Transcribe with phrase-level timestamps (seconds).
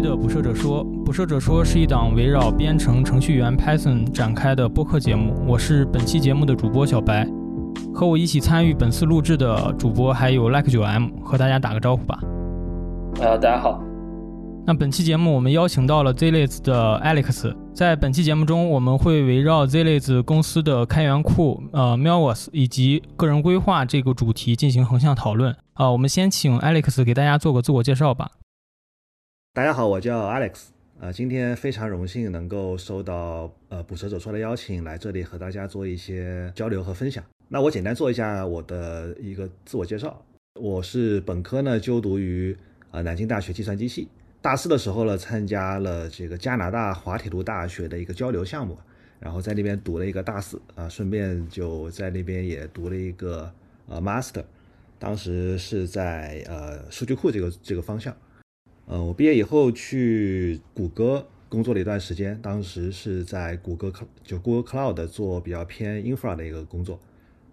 [0.00, 0.84] 的《捕蛇者说》。
[1.04, 5.34] 《捕蛇者说》是一档围绕编程程序员 Python 展开的播客节目。
[5.46, 7.26] 我是本期节目的主播小白，
[7.94, 12.18] 和我一起参与本次录制的主播还有 Like 九 M，和大家打个招呼吧。
[13.20, 13.80] 呃，大家好。
[14.66, 17.54] 那本期节目我们邀请到了 Zlaze 的 Alex。
[17.72, 25.54] 在本期节目中，我们会围绕 Zlaze 公司的开源库呃 Melvos 以及个人规划这个主题进行横向讨论。
[25.74, 28.30] 啊，我们先请 Alex 给大家做个自我介绍吧。
[29.56, 30.66] 大家好，我叫 Alex，
[31.00, 37.24] 呃，今天非常荣幸能够收到呃捕蛇者说的邀请，来这里和大家做一些交流和分享。
[37.48, 40.22] 那我简单做一下我的一个自我介绍。
[40.60, 42.54] 我是本科呢就读于
[42.90, 44.08] 呃南京大学计算机系，
[44.42, 48.76] 大四的时候呢参加了这个加拿大滑铁卢大学的一个交流项目，
[49.18, 53.50] 然后在那边读了一个大四啊，顺便就在那边也读了一个
[53.88, 54.44] 呃 master，
[54.98, 58.14] 当时是在呃数据库这个这个方向。
[58.86, 63.92] 呃，我毕业以后去谷歌工作了一段时间，当时是在谷歌
[64.22, 67.00] 就 Google Cloud 做比较偏 infra 的一个工作，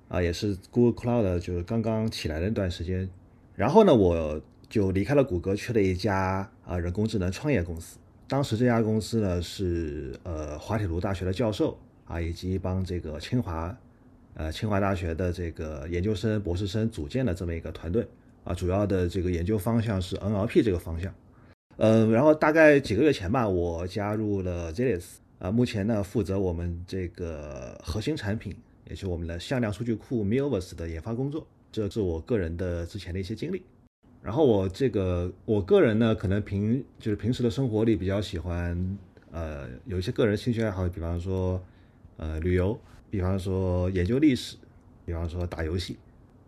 [0.09, 3.09] 啊，也是 Google Cloud 就是刚刚起来的那段时间。
[3.56, 4.39] 然后呢，我
[4.70, 7.98] 就离开了谷歌，去了一家啊人工智能创业公司。
[8.28, 13.76] 当时这家公司呢是呃滑铁卢大学的教授啊，以及一帮这个清华
[14.36, 18.08] 呃清华大学的这个研究生、博士生组建的这么一个团队
[18.44, 21.11] 啊，主要的这个研究方向是 NLP 这个方向。
[21.77, 28.55] 呃，然后大概几个月前吧，我加入了 Zlaze 啊，目前呢负责我们这个核心产品，
[28.88, 31.48] 也是我们的向量数据库 Milvus 的研发工作。
[31.71, 33.64] 这是我个人的之前的一些经历。
[34.21, 38.98] 然后我这个我个人呢，可能平就是平时的生活里比较喜欢
[39.31, 41.61] 呃有一些个人兴趣爱好，比方说
[42.17, 44.55] 呃旅游，比方说研究历史，
[45.05, 45.98] 比方说打游戏。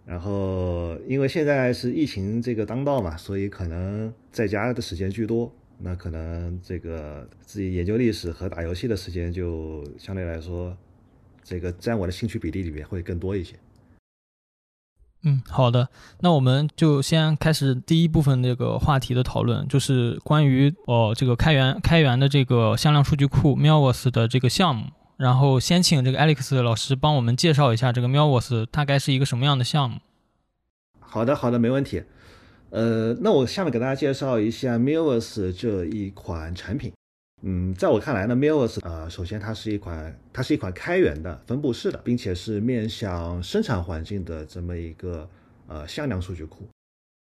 [0.05, 5.51] 然后，因为现在是疫情这个当道嘛，所以可能在家的时间居多。
[5.77, 10.77] 那可能这个自己研究历史和打游戏的时间就相对来说，
[11.43, 13.55] 这个占我的兴趣比例里面会更多一些。
[15.23, 15.89] 嗯，好的，
[16.21, 24.85] 那我们就先开始第一部分这个话题的讨论，就是关于哦这个开源开源的这个向量数据库 Melvos 的这个项目。
[25.17, 29.99] 然后先请这个 Alex 老师帮我们介绍一下这个 Melvos 大概是一个什么样的项目。
[30.99, 32.03] 好的，好的，没问题。
[32.71, 36.91] 呃，那我下面给大家介绍一下 Melvos 这一款产品。
[37.43, 45.29] 嗯，在我看来呢，Melvos 呃，首先它是一款它是一款开源的分布式的，并且是面向生产环境的这么一个
[45.67, 46.67] 呃向量数据库。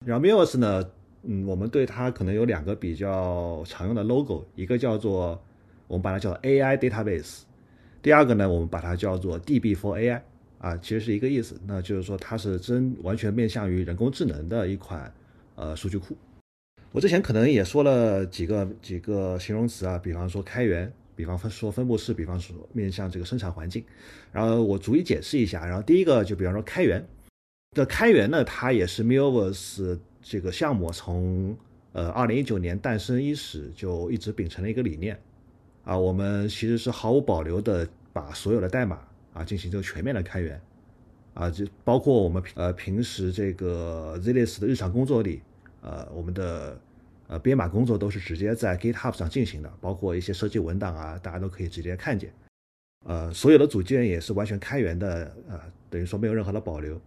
[0.05, 0.89] 然后 Melvos 呢，
[1.23, 5.41] 嗯，我们对它可能有两个比较常用的 logo，一个叫做
[5.87, 7.41] 我们把它叫 AI Database。
[8.05, 10.21] 第二个呢，我们把它叫做 DB for AI，
[10.59, 15.11] 啊，其实是一个意思，那就是说它是真完全面向于人工智能的一款
[15.55, 16.16] 呃数据库。
[16.91, 23.83] 我之前可能也说了几个几个形容词啊，比方说开源，比方说分布式，比方说面向这个生产环境。
[24.31, 25.66] 然后我逐一解释一下。
[25.66, 27.03] 然后第一个就比方说开源，
[27.75, 31.57] 这开源呢，它也是 Milvus 这个项目从
[31.93, 35.19] 呃二零一九年诞生伊始就一直秉承了一个理念。
[35.85, 39.00] 啊，我们其实是毫无保留的把所有的代码
[39.34, 40.59] 啊进行这个全面的开源，
[41.35, 45.44] 啊，就包括我们呃平时这个 Zlaze 的日常工作里，
[45.81, 46.81] 呃，我们的
[47.28, 52.34] 呃编码工作都是直接在 GitHub 上进行的，包括一些设计文档啊，大家都可以直接看见，
[53.06, 55.59] 呃，所有的组件也是完全开源的，呃，
[55.91, 57.00] 等于说没有任何的保留。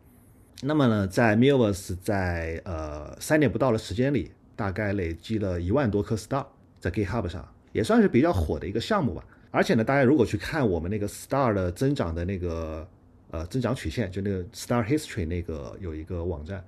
[0.63, 6.47] 那么呢，在 Milvus 在呃三年不到的时间里，大概累积了一万多颗 star
[6.79, 7.49] 在 GitHub 上。
[7.73, 12.89] 也算是比较火的一个项目吧，而且呢，大家如果去看我们那个 star 的增长的那个
[13.31, 16.65] 呃增长曲线，就那个 star history 那个有一个网站，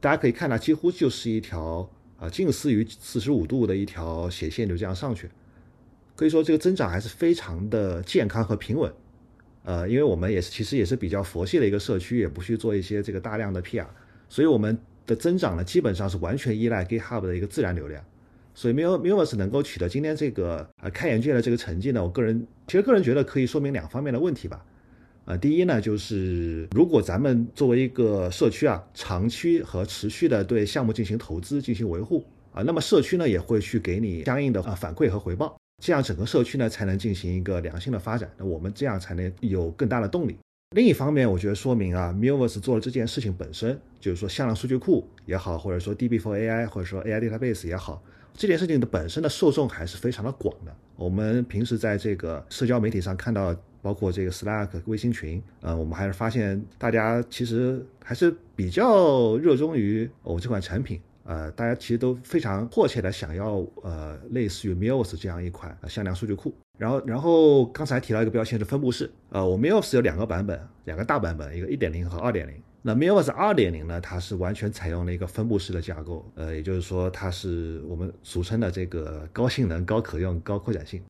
[0.00, 1.88] 大家可以看到几乎就是一条
[2.18, 5.30] 啊近似于四十五度的一条斜线就这样上去，
[6.14, 8.92] 可以说这个增长还是非常的健康和平稳，
[9.64, 13.86] 呃，因为我们也是其实也是比较佛系的一个社区，也不去做一些这个大量的 PR，
[14.28, 18.04] 所以我们的增长呢基本上是完全依赖 GitHub 的一个自然流量。
[18.54, 24.64] 所以 Mil Milvus 能够取得今天这个呃开源界的这个成绩呢，我个人其实个人觉得可以说明两方面的问题吧。
[25.24, 40.36] 呃，第一呢，就是如果咱们作为一个社区啊，长期和持续的对项目进行投资、进行维护啊，那么社区呢也会去给你相应的啊反馈和回报，这样整个社区呢才能进行一个良性的发展，那我们这样才能有更大的动力。
[40.74, 48.02] 另一方面，我觉得说明啊，Milvus 做了这件事情本身，就是说向量数据库也好，或者说 DB for AI，或者说 AI Database 也好。
[48.34, 50.74] 这件事情的本身的受众还是非常的广的。
[50.96, 66.52] 我们平时在这个社交媒体上看到，包括这个 Slack 微信群，呃，我们还是发现大家其实还是比较热衷于我这款产品呃，大家其实都非常迫切的想要呃类似于 Mios 这样一款向量数据库。
[66.78, 72.48] 然后，然后刚才提到一个标签是分布式，呃，我，Mios 有两个版本，两个大版本，一个1.0和2.0。
[72.82, 81.00] 那 Mills 2.0呢，它是完全采用了一个分布式的架构，呃，也就是说它是我们俗称的这个高性能、高可用、高扩展性。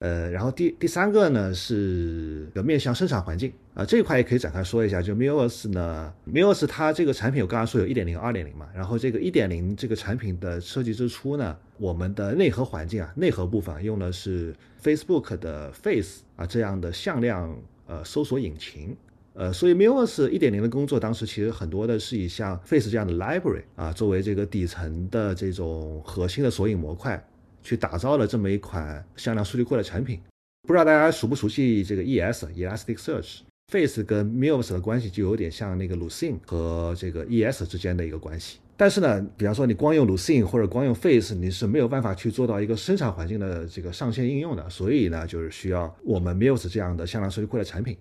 [0.00, 5.02] 呃，然后第第三个呢是个面向生产环境啊，这一块也可以展开说一下。
[5.02, 17.54] 就 Mills 呢，Mills 它这个产品我刚刚说有一点零、二点零嘛，然后这个一点零这个产品的设计之初呢，我们的内核环境啊，内核部分用的是 Facebook 的 Face 啊这样的向量
[17.86, 18.96] 呃搜索引擎，
[19.40, 27.26] 呃，所以 Mills 一点零的工作当时其实很多的是以像 Face 这样的 library 啊作为这个底层的这种核心的索引模块。
[27.62, 30.18] 去打造了这么一款向量数据库的产品，
[30.66, 38.60] 不知道大家熟不熟悉这个 ES（Elasticsearch）？Face 跟 Mills 的关系就有点像那个 Lucene 和这个 ES 之间的一个关系。
[38.78, 44.70] 但是呢，比方说你光用 Lucene 或者光用 Face，你是没有办法去做到一个生产环境的这个上线应用的。
[44.70, 47.94] 所以呢，就是需要我们 Mills 这样的向量数据库的产品。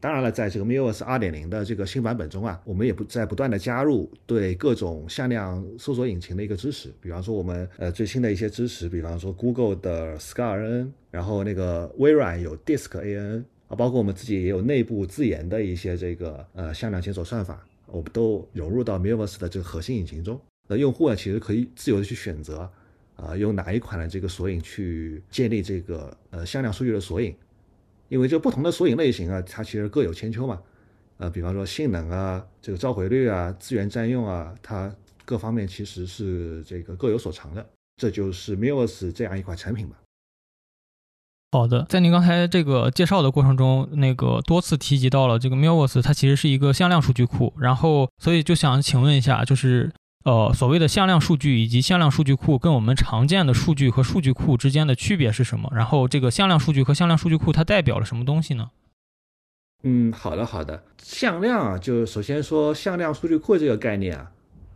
[0.00, 6.90] 当然了，在这个 Mills 二点零的这个新版本中啊，我们也不在不断的加入对各种向量搜索引擎的一个支持。
[7.02, 20.40] 比方说，我们呃最新的一些支持，比方说 Google 的 SKAN，然后那个微软有 DiskANN 啊，包括我们自己也有内部自研的一些这个呃向量检索算法，我们都融入到 Mills 的这个核心引擎中。
[20.66, 22.66] 那用户啊，其实可以自由的去选择
[23.16, 27.34] 啊，用哪一款的这个索引去建立这个呃向量数据的索引。
[28.10, 30.60] 因为这不同的索引类型啊，它其实各有千秋嘛，
[31.18, 34.92] 呃，比方说性能啊，这个召回率啊，资源占用啊，它
[35.24, 37.64] 各方面其实是这个各有所长的，
[37.96, 39.96] 这就是 Mills 这样一款产品吧。
[41.52, 49.90] 好的，在您刚才这个介绍的过程中，那个多次提及到了这个 Mills，它其实是一个向量数据库，然后所以就想请问一下，就是。
[50.24, 55.72] 呃，所谓的向量数据以及向量数据库跟我们常见的数据和数据库之间的区别是什么？
[55.74, 58.70] 然后这个向量数据和向量数据库它代表了什么东西呢？
[59.82, 64.30] 嗯，好的好的，向量啊，就首先说向量数据库这个概念啊。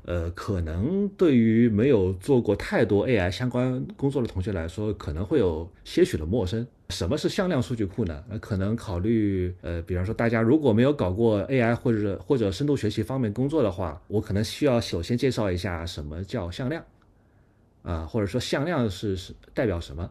[0.04, 6.66] 呃，可能对于没有做过太多 AI 相关工作的同学来说，可能会有些许的陌生。
[6.90, 8.22] 什么是向量数据库呢？
[8.28, 16.84] 那可能考虑，呃，比方说大家如果没有搞过 AI 或者或者深度学习方面工作的话，我可能需要首先介绍一下什么叫向量，
[17.82, 20.10] 啊，或者说向量是是代表什么？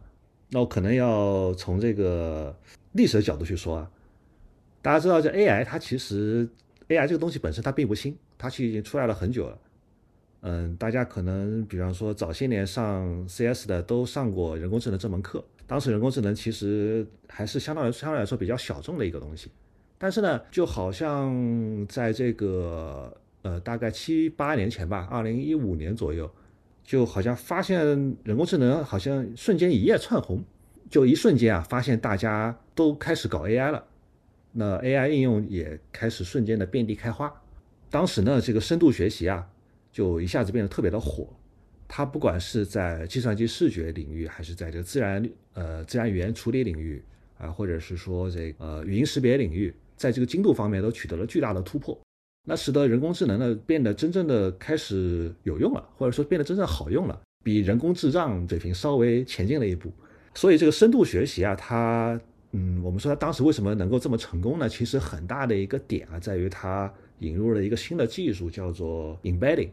[0.50, 2.56] 那我可能要从这个
[2.94, 3.92] 历史的角度去说啊。
[4.82, 6.50] 大家知道，这 AI 它其实
[6.90, 9.58] AI 这个东西本身它并不新，它其实已经出来了很久了。
[10.46, 19.50] 嗯，大家可能比方说早些年上 CS 的都上过人工智能这门课，当时人工智能其实还是相当于相对来说比较小众的一个东西，
[19.98, 26.30] 但是呢，就好像在这个呃大概七八年前吧，二零一五年左右，
[26.84, 27.80] 就好像发现
[28.26, 30.44] 人工智能好像瞬间一夜窜红，
[30.90, 33.86] 就一瞬间啊，发现大家都开始搞 AI 了，
[34.52, 37.34] 那 AI 应用也开始瞬间的遍地开花，
[37.90, 39.48] 当时呢，这个深度学习啊。
[39.94, 41.30] 就一下子变得特别的火，
[41.88, 47.02] 它不管是在计算机视觉领域，还是在这个自然呃自然语言处理领域
[47.38, 51.96] 啊，或者是说这呃语音识别领域，在这个精度方面都取得了巨大的突破，
[52.48, 59.94] 那使得人工智能呢变得真正的开始有用了，或者说变得真正好用了，比人工智障水平稍微前进了一步。
[60.34, 62.20] 所以这个深度学习啊，它
[62.54, 64.68] 嗯，我们说它当时为什么能够这么成功呢？
[64.68, 69.70] 其实很大的一个点啊，在于它引入了一个新的技术，叫做 embedding。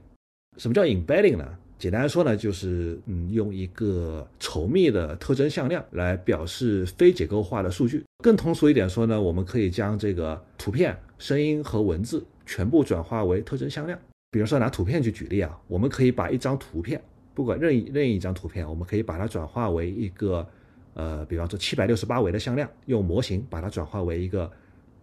[0.57, 1.47] 什么叫 embedding 呢？
[1.79, 8.05] 简单说呢，就是嗯，用一个稠密的特征向量来表示非结构化的数据。
[8.23, 13.99] 更通俗一点说呢，我们可以将这个图片、声音和文字全部转化为特征向量。
[14.31, 17.01] 比如说拿图片去举例啊，我们可以把一张图片，
[17.33, 20.47] 不管任意任意一张图片，我们可以把它转化为一个
[20.93, 24.51] 呃，比方说七百六十八维的向量，用模型把它转化为一个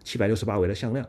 [0.03, 1.03] 七百六十八维的向量。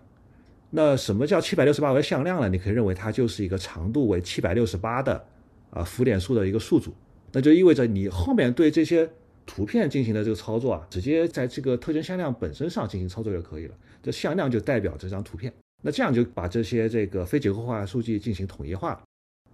[0.71, 2.49] 那什么叫七百六十八维向量呢？
[2.51, 5.25] 你可以认为它就是一个长度为七百六十八的
[5.71, 6.93] 啊浮点数的一个数组，
[7.33, 9.09] 那就意味着你后面对这些
[9.47, 13.75] 图片进行的这个操作啊，直接在这个特征向量本身上进行操作就可以了。
[14.03, 15.51] 这向量就代表这张图片，
[15.83, 19.03] 那这样就把这些这个非结构化数据进行统一化了。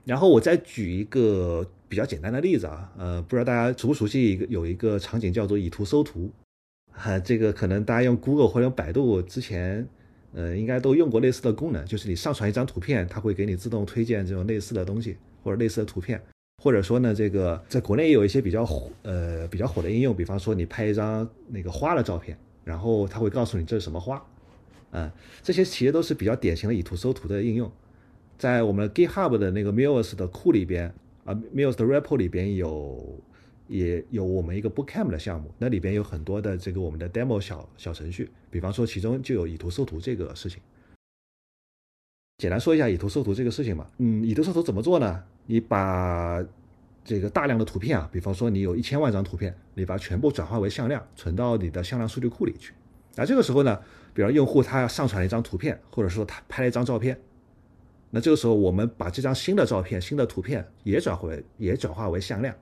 [0.05, 6.29] 然后我再举一个比较简单的例子啊，呃，不知道大家熟不熟悉一个有一个场景叫做以图搜图，
[6.93, 9.87] 啊，这个可能大家用 Google 或者百度之前。
[10.35, 16.21] 呃，应该都用过类似的功能，就是你上传一张图片，它会给你自动推荐这种类似的东西或者类似的图片，
[16.63, 24.21] 或者说呢，这个在国内也有一些比较火呃比较火的应用，比方说你拍一张那个花的照片，然后它会告诉你这是什么花，
[24.91, 25.13] 啊，
[25.43, 27.71] 这些其实都是比较典型的以图搜图的应用。
[28.37, 30.93] 在我们 GitHub 的那个 Mills 的库里边
[31.25, 33.23] 啊，Mills 的 repo 里边有
[33.67, 40.61] 也有我们一个 Bootcamp 的项目，那里边有很多的这个我们的 demo 小小程序，比方说其中就有以图搜图这个事情。
[42.39, 45.23] 简单说一下以图搜图这个事情嘛，嗯，以图搜图怎么做呢？
[45.47, 46.45] 你把
[47.05, 52.73] 这个大量的图片啊，比方说你有一千万张图片，你把它全部转化为向量，存到你的向量数据库里去。
[53.15, 53.81] 那这个时候呢，
[54.13, 57.19] 比如用户他要上传了一张图片，或者说他拍了一张照片，
[58.11, 62.55] 那这个时候我们把这张新的照片、新的图片也转回也转化为向量，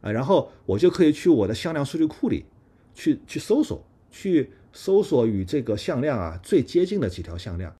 [0.00, 2.44] 啊，然后我就可以去我的向量数据库里
[2.94, 7.74] 去去搜索，去搜索与这个向量啊最接近的几条向量。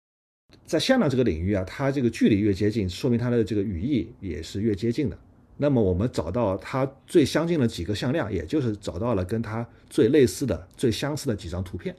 [0.65, 5.19] 在向量这个领域啊，它这个距离越接近，说明它的这个语义也是越接近的。
[5.57, 11.95] 那么我们找到它最相近的几个向量，也就是找到了跟它最类似的、最相似的几张图片。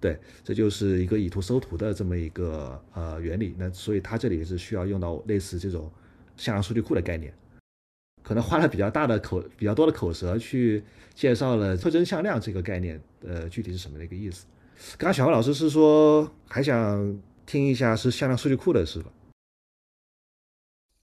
[0.00, 3.54] 对，这就是一个以图搜图的这么一个呃原理。
[3.58, 5.90] 那所以它这里是需要用到类似这种
[6.36, 7.32] 向量数据库的概念。
[8.28, 14.44] 可能花了比较大的口、 比较多的口舌去介绍了特征向量这个概念，呃，具体是什么的一个意思。
[14.98, 17.18] 刚刚小王老师是说还想。
[17.50, 19.10] 听一下是向量数据库的是吧？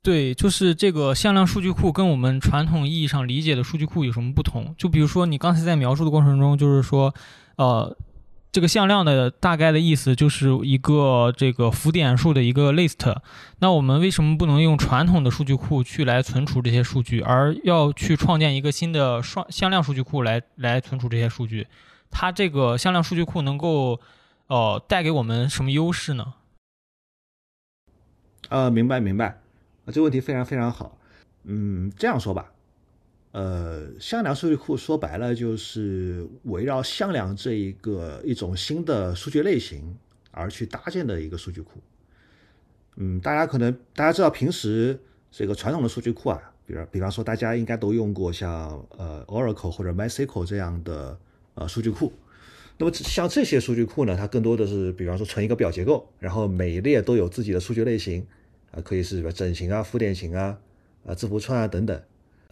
[0.03, 4.75] 对，就是这个向量数据库跟我们传统意义上理解的数据库有什么不同？
[4.77, 7.11] 就比如说你刚才在描述的过程中，就是说，
[7.55, 7.97] 呃，
[8.55, 13.13] 这个向量的大概的意思就是一个这个浮点数的一个 list。
[13.59, 21.67] 那我们为什么不能用传统的数据库去来存储这些数据，而要去创建一个新的双向量数据库来来存储这些数据？
[22.09, 23.99] 它这个向量数据库能够。
[24.47, 26.35] 哦，带给我们什么优势呢？
[28.47, 29.41] 呃，明白明白，
[29.87, 30.97] 这个问题非常非常好。
[31.43, 32.45] 嗯，这样说吧，
[33.35, 39.97] 呃，向量数据库说白了就是围绕向量这一个一种新的数据类型
[40.31, 41.81] 而去搭建的一个数据库。
[42.95, 44.97] 嗯，大家可能大家知道，平时
[45.29, 51.19] 这个传统的数据库啊，比如比方说大家应该都用过像呃 Oracle 或者 MySQL 这样的
[51.55, 52.13] 呃数据库。
[52.77, 58.25] 那么像这些数据库呢，它更多的是，比方说存一个表结构，然后每一列都有自己的数据类型，
[58.71, 60.57] 啊，可以是什么整形啊、浮点型啊、
[61.05, 62.01] 啊字符串啊等等。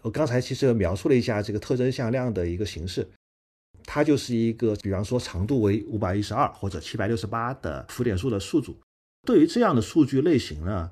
[0.04, 3.08] 我刚才其实描述了一下这个特征向量的一个形式，
[3.86, 8.76] 它就是一个，比方说长度为五百一十二或者七百六十八的浮点数的数组。
[9.26, 10.92] 对于这样的数据类型呢，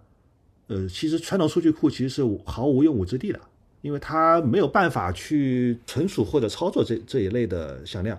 [0.68, 3.42] 呃，其实传统数据库其实是毫无用武之地的，
[3.82, 8.18] 因为它没有办法去存储或者操作这这一类的向量。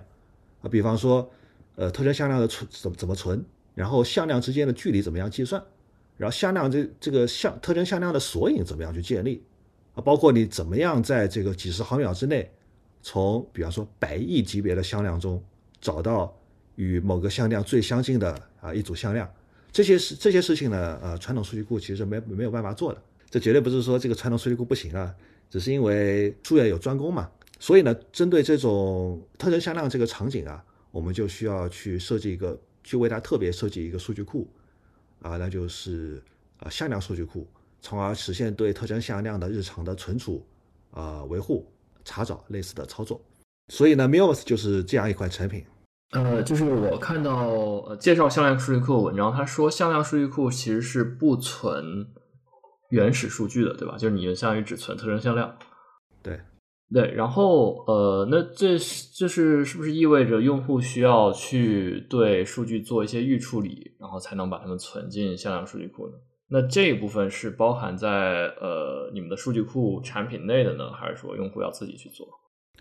[0.61, 1.27] 啊，比方说，
[1.75, 5.63] 呃，特征向量的存怎么怎么存，然后向量之间的距离怎么样计算，
[6.17, 9.41] 然后向量这这个向特征向量的索引怎么样去建立，
[9.93, 12.51] 啊，包括你怎么样在这个几十毫秒之内，
[13.01, 15.43] 从比方说百亿级别的向量中
[15.79, 16.35] 找到
[16.75, 19.31] 与某个向量最相近的啊一组向量，
[19.71, 25.13] 这些事这些事情呢，呃，传统数据库其实没没有办法做的，这绝对不是说这个传统数据库不行啊，
[25.49, 27.29] 只是因为术业有专攻嘛。
[27.59, 34.49] 所以呢，针对这种特征向量这个场景啊，我们就需要去设计一个，去为它特别设计一个数据库，
[35.21, 36.21] 啊，那就是
[36.57, 37.47] 啊向量数据库，
[37.83, 40.43] 从而实现对特征向量的日常的存储、
[40.91, 41.69] 呃维护、
[42.05, 43.21] 查找类似的操作。
[43.67, 45.63] 所以呢 m i l s 就是这样一款产品。
[46.11, 47.49] 呃，就是我看到
[47.87, 52.07] 呃介绍向量数据库的文章，他说向量数据库其实是不存
[52.89, 53.97] 原始数据的，对吧？
[53.97, 55.55] 就是你相当于只存特征向量。
[56.23, 56.39] 对。
[56.93, 58.77] 对，然后呃，那这
[59.15, 66.13] 这是是不是意味着用户需要去对数据做一些预处理，然后才能把它们存进向量数据库呢？
[66.53, 72.27] 那这一部分是包含在呃你们的数据库产品内的呢，还是说用户要自己去做？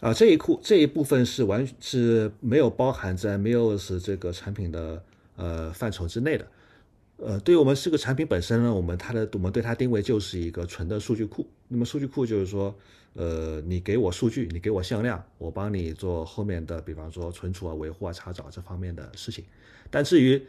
[0.00, 5.02] 啊，这一库这一部分是完是没有包含在 Mills 这个产品的
[5.36, 6.46] 呃范畴之内的。
[7.16, 11.46] 呃，对于我们这个产品本身呢，我们它的我们对它定位就是一个纯的数据库。
[11.68, 12.74] 那么数据库就是说。
[13.14, 19.44] 呃，你给我数据，你给我向量，我帮你做后面的，比方说存储啊、维护啊、查找这方面的事情。
[19.90, 20.42] 但至于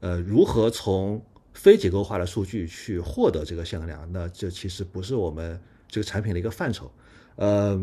[0.00, 1.18] 呃如何从
[1.52, 6.90] 非结构化的数据去获得这个向量，那这其实不是我们这个产品的一个范畴。
[7.36, 7.80] 呃，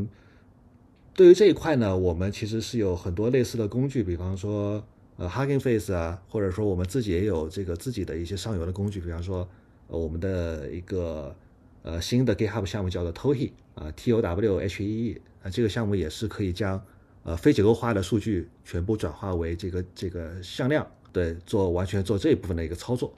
[1.14, 4.86] 对于这一块呢，我们其实是有很多类似的工具，比方说
[5.18, 9.48] 呃 Hugging Face 啊，或者说我们自己也有这个自己的一些上游的工具，比方说
[9.88, 11.36] 我们的一个。
[11.84, 16.84] 呃，新的 GitHub 项目叫做 Towhe 啊，T O W H E E 啊，这个项目也是可以将
[17.24, 23.14] 呃非结构化的数据全部转化为这个这个向量，对，做完全做这一部分的一个操作。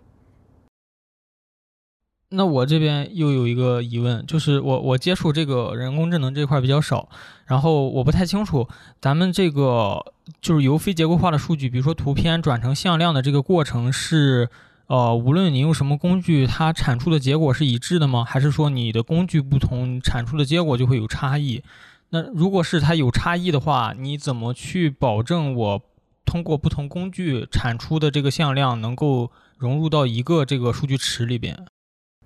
[2.29, 7.09] 那我这边又有一个疑问，就是我我接触这个人工智能这块比较少，
[7.45, 8.67] 然后我不太清楚
[9.01, 14.49] 咱们这个就是由非结构化的数据，比如说图片转成向量的这个过程是。
[14.89, 18.25] 呃，无论你用什么工具，它产出的结果是一致的吗？
[18.25, 21.61] 还是说你的工具不同，产出的结果就会有差异？
[22.09, 25.81] 那如果是它有差异的话，你怎么去保证我
[26.25, 31.67] 通过不同工具产出的这个向量能够融入到一个这个数据池里边？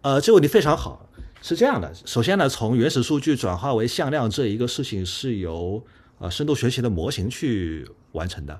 [0.03, 1.09] 呃，这个问题非常好，
[1.41, 1.89] 是这样的。
[2.05, 5.81] 首先呢，从原始数据转化为向量这一个事情是由
[6.19, 8.59] 呃深度学习的模型去完成的。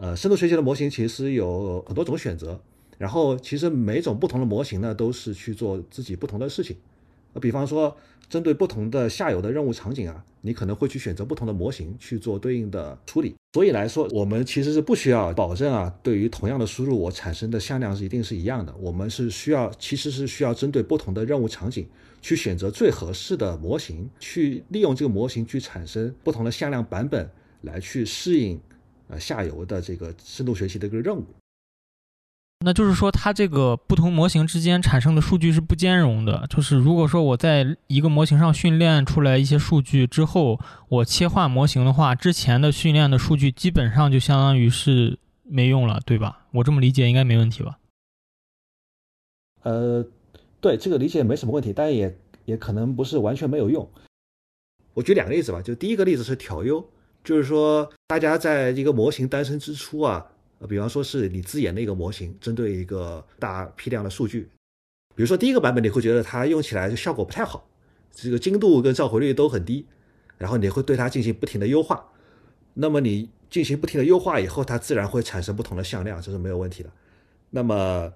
[0.00, 2.60] 呃，深度学习的模型其实有很多种选择。
[2.98, 6.76] 然后，其实每种不同的模型呢，都是去做自己不同的事情。
[7.32, 7.96] 呃，比方说，
[8.28, 13.34] 针对不同的下游的任务场景啊，你可能会去选择不同的模型去做对应的处理。
[13.52, 18.74] 所以来说，我们其实是不需要保证啊，对于同样的输入，我产生的向量是一定是一样的。
[18.78, 21.86] 我们是需要，其实是需要针对不同的任务场景
[22.20, 27.28] 去选择最合适的模型，去利用这个模型去产生不同的向量版本，
[27.62, 28.60] 来去适应
[29.08, 31.24] 呃下游的这个深度学习的一个任务。
[32.62, 36.46] 那就是说，它这个不同模型之间产生的数据是不兼容的。
[36.50, 46.44] 就是如果说我在一个模型上训练出来一些数据之后，我切换模型的话，之前的训练的数据基本上就相当于是没用了，对吧？
[46.52, 47.78] 我这么理解应该没问题吧？
[49.62, 50.04] 呃，
[50.60, 52.14] 对，这个理解没什么问题，但也
[52.44, 53.88] 也可能不是完全没有用。
[54.92, 56.86] 我举两个例子吧，就第一个例子是调优，
[57.24, 60.26] 就是说大家在一个模型诞生之初啊。
[60.60, 64.42] 呃，比方说是你自研的一个模型，针对一个大批量的数据，
[65.16, 67.66] 比如说第一个版本你会觉得它用起来就效果不太好，
[68.12, 69.86] 这个精度跟召回率都很低，
[70.36, 72.04] 然后你会对它进行不停的优化，
[72.74, 76.90] 那么你进行不停的优化以后，它自然会产生不同的向量，这是没有问题的。
[77.48, 78.12] 那么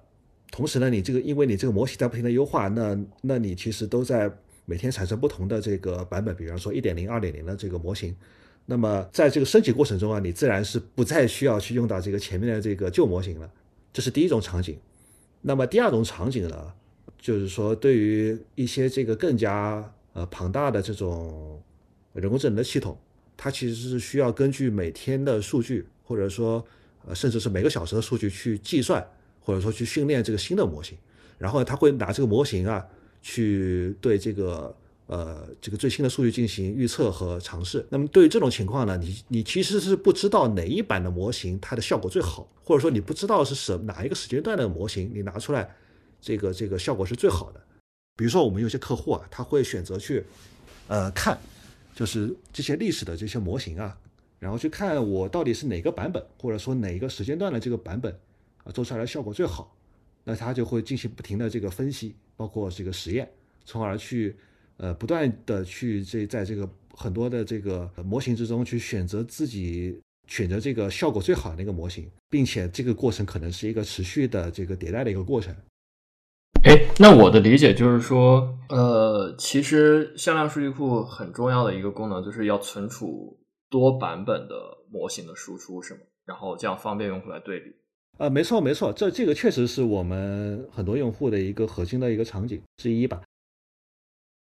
[0.51, 4.31] 同时呢，你这个因为你这个模型在不停的优化，那那你其实都在
[4.65, 8.15] 每天产生不同的这个版本，比方说一点零、二点零的这个模型。
[8.67, 13.47] 那么在这个升级过程中啊，你自然是不再需要去用到这个前面的这个旧模型了，
[13.93, 14.75] 这是第一种场景。
[15.41, 16.73] 那么第二种场景呢，
[17.19, 21.61] 就是说对于一些这个更加呃庞大的这种
[22.13, 22.97] 人工智能的系统，
[23.37, 26.65] 它其实是需要根据每天的数据，或者说
[27.05, 29.05] 呃甚至是每个小时的数据去计算，
[29.39, 30.97] 或者说去训练这个新的模型，
[31.37, 32.83] 然后他会拿这个模型啊
[33.21, 34.75] 去对这个。
[35.07, 37.85] 呃，这个最新的数据进行预测和尝试。
[37.91, 45.75] 那么对于这种情况呢，你你其实是不知道哪一版的模型它的效果最好，或者说你不知道是什哪一个时间段的模型你拿出来，
[46.19, 47.61] 这个这个效果是最好的。
[48.15, 50.25] 比如说我们有些客户啊，他会选择去，
[50.87, 51.37] 呃，看，
[51.93, 53.95] 就是这些历史的这些模型啊，
[54.39, 58.11] 然后去看我到底是哪个版本，或者说哪一个时间段的这个版本
[58.63, 59.77] 啊做出来的效果最好，
[60.23, 63.31] 那他就会进行不停的这个分析，包括这个实验，
[63.65, 64.35] 从而去。
[64.77, 75.55] 呃，不断的去这在这个很多的这个模型之中去选择自己选择这个效果最好的那个模型，并且这个过程可能是一个持续的这个迭代的一个过程。
[76.63, 83.37] 哎，那我的理解就是说，呃，其实向量数据库很重要的一个功能就是要存储
[83.69, 84.55] 多版本的
[84.89, 85.99] 模型的输出，是吗？
[86.25, 87.71] 然后这样方便用户来对比。
[88.17, 93.21] 呃，没错没错，这这个确实是我们很多用户的一个核心的一个场景之一吧。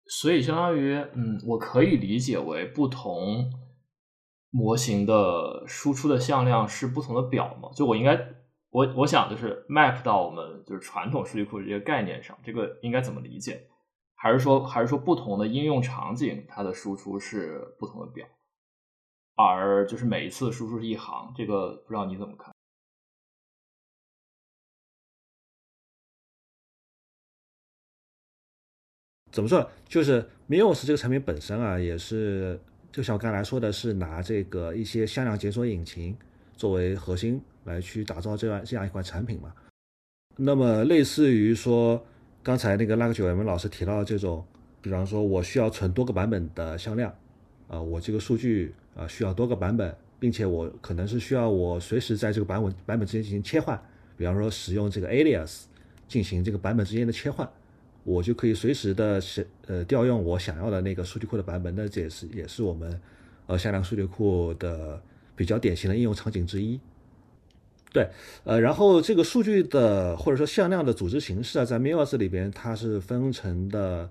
[0.08, 3.52] 所以，相当于，嗯，我可以理解为不同
[4.50, 7.70] 模型的输出的向量是不同的表嘛？
[7.74, 8.16] 就我应该，
[8.70, 13.66] 我我想就是 map 到我们就是传统数据库这些概念上，这个应该怎么理解？
[14.14, 18.26] 还是说，还是说不同的应用场景它的输出是不同的表，
[19.34, 21.34] 而就是每一次输出是一行？
[21.36, 22.54] 这个不知道你怎么看？
[29.36, 29.70] 怎么说？
[29.86, 32.58] 就是 Meos 这个产品本身啊，也是
[32.90, 36.16] 就像我刚才说的，是拿这个一些向量检索引擎
[36.56, 39.52] 作为核心来去打造这样这样一款产品嘛。
[40.38, 42.02] 那么类似于说
[42.42, 44.42] 刚才那个那个九 M 老师提到的这种，
[44.80, 47.14] 比方说我需要存多个版本的向量，
[47.68, 53.78] 啊，我这个数据啊需要多个版本，并且我可能是需要我随时在这个版本版本之间进行切换，
[54.16, 55.64] 比方说使用这个 Alias
[56.08, 57.46] 进行这个版本之间的切换。
[58.06, 63.00] 我就可以随时的是呃调用我想要的那个数据库的版本，那这也是也是我们
[63.48, 65.02] 呃向量数据库的
[65.34, 66.78] 比较典型的应用场景之一。
[67.92, 68.08] 对，
[68.44, 74.08] 呃，然后这个数据的或者说向量的组织形式啊，在 Meos 里边它是分成的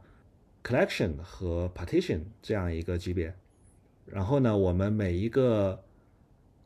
[0.62, 3.34] collection 和 partition 这样一个级别。
[4.06, 5.82] 然后呢，我们每一个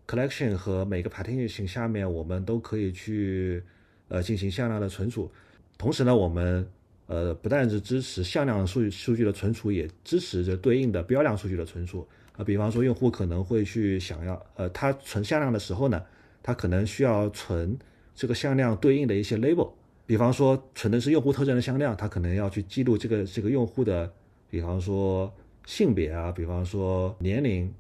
[0.07, 3.63] collection 和每个 partition 下面，我们都可以去
[4.07, 5.31] 呃进行向量的存储。
[5.77, 6.67] 同时呢，我们
[7.09, 12.43] 呃，不但是支持向量数据数据的存储，也支持着对应的标量数据的存储啊。
[12.43, 15.99] 比方说，用户可能会去想要，呃，他存向量的时候呢，
[16.43, 17.75] 他可能需要存
[18.13, 19.71] 这个向量对应的一些 label，
[20.05, 24.13] 比方说存的是用户特征的向量，它可能要去记录这个这个用户的，
[24.47, 25.33] 比方说
[25.65, 27.73] 性别啊，比方说年龄，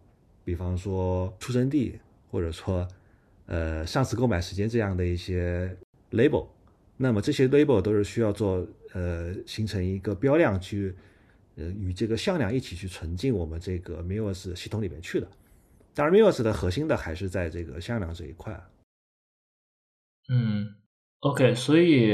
[0.43, 1.99] 比方说出生地，
[2.31, 2.87] 或者说
[3.45, 5.77] 呃上次购买时间这样的一些
[6.11, 6.47] label。
[6.97, 10.95] 那么这些 label 都是需要做呃形成一个标量去
[11.55, 15.27] 呃与这个向量一起去存进我们这个 MIOS 系统里面去的。
[15.93, 18.53] 当然，MIOS 的核心的还是在这个向量这一块。
[20.29, 20.75] 嗯
[21.21, 22.13] ，OK，所以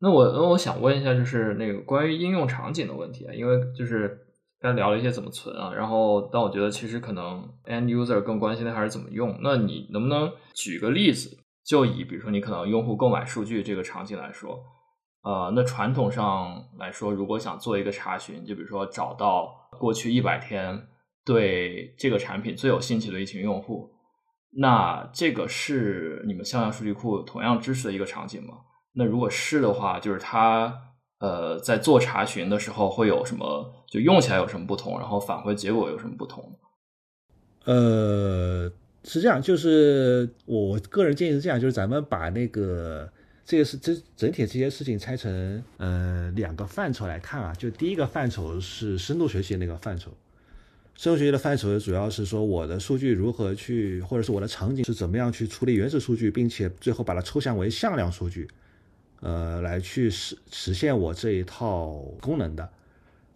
[0.00, 4.26] 那我那我想问一下，就是那个关于应用场景的问题啊，因为就是
[4.58, 9.38] 刚才聊了一些怎么存啊，然后但我觉得其实可能 end user 更关心的还是怎么用。
[9.42, 11.38] 那你能不能举个例子？
[11.64, 14.60] 就以比如说你可能用户购买数据这个场景来说，
[15.22, 20.88] 呃，那传统上来说，如果想做一个查询，就比如说找到过去一百天
[21.24, 23.90] 对这个产品最有兴趣的一群用户。
[24.54, 28.54] 那这个是你们向量数据库同样支持的一个场景吗？
[28.94, 30.76] 那如果是的话，就是它
[31.20, 33.72] 呃在做查询的时候会有什么？
[33.88, 34.98] 就用起来有什么不同？
[34.98, 36.58] 然后返回结果有什么不同？
[37.64, 38.70] 呃，
[39.04, 43.10] 是这样，就是我个人建议是这样，就是咱们把那个
[43.44, 47.52] 这个是这整体这些事情拆成呃两个范畴来看啊。
[47.54, 50.12] 就第一个范畴是深度学习那个范畴。
[50.94, 58.46] 深度学习的范畴主要是说我的数据如何去，或者是我的场景是怎么样去处理原始数据，并且最后把它抽象为向量数据，
[59.20, 62.68] 呃，来去实实现我这一套功能的。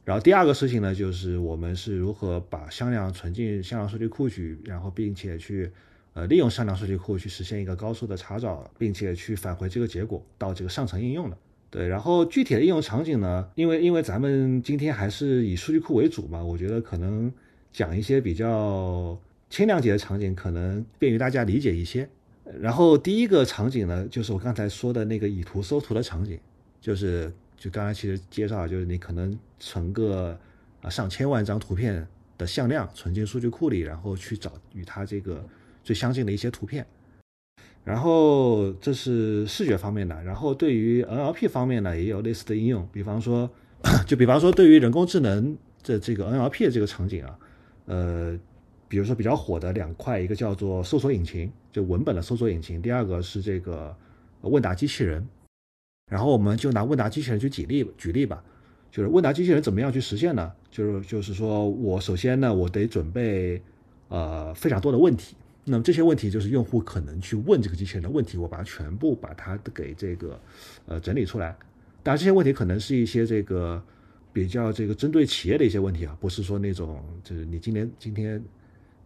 [0.05, 5.73] 然后第二个事情呢，就是我们是如何把向量存进向量数据库去，然后并且去
[6.17, 11.39] 呃利用向量数据库去实现一个高速的查找，并且去返回这个结果到这个上层应用的。
[11.71, 17.33] 对，然后具体的应用场景呢，因为因为咱们今天还是以数据库为主嘛，我觉得可能。
[17.73, 22.09] 讲一些比较轻量级的场景，可能便于大家理解一些。
[22.59, 26.41] 然后第一个场景呢，就是我刚才说的那个以图搜图的场景，
[26.81, 30.35] 就是就刚才其实介绍，就是你可能存个
[30.81, 35.47] 啊上千万张图片的向量存进数据库里，然后去找与它这个
[35.87, 36.85] 最相近的一些图片。
[37.85, 40.21] 然后这是视觉方面的。
[40.25, 43.49] 然后对于 NLP 方面呢，也有类似的应用，比方说，
[44.05, 47.39] 就比方说对于人工智能的这个 NLP 的这个场景啊。
[47.85, 48.37] 呃，
[48.89, 53.97] 比如说比较火的两块，一个叫做搜索引擎，就文本的搜索引擎；第二个是这个
[54.41, 55.25] 问答机器人。
[56.11, 58.43] 然后我们就拿问答机器人去举例举例吧，
[58.91, 60.53] 就是问答机器人怎么样去实现呢？
[60.73, 63.63] 就是就是说我首先呢，我得准备
[64.09, 70.41] 呃非常多的问题，那么这些问题就是用户可能去问这个机器人的问题，我把它全部把它给这个
[70.87, 71.55] 呃整理出来。
[72.03, 73.83] 当然这些问题可能是一些这个。
[74.37, 78.39] 比较这个针对企业的一些问题啊，不是说那种就是你今年今天，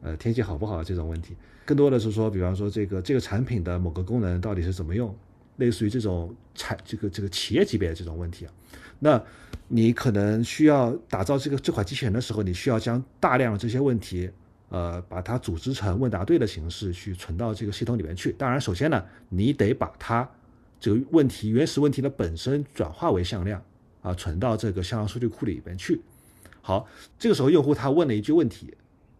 [0.03, 5.15] 呃天气好不好这种问题，更多的是说，比方说这个这个产品的某个功能到底是怎么用，
[5.59, 8.53] 类似于这种产这个这个企业级别的这种问题啊，
[8.99, 9.23] 那
[9.69, 14.29] 你可能需要打造这个这款机器人的时候，你需要将大量的这些问题，
[14.71, 18.33] 呃把它组织成问答对的形式去存到这个系统里面去。
[18.33, 20.27] 当然，首先呢，你得把它
[20.81, 23.63] 这个问题原始问题的本身转化为向量。
[24.03, 26.01] 啊，存到这个向量数据库里边去。
[26.63, 28.75] 好，这个时候用户他问了一句问题，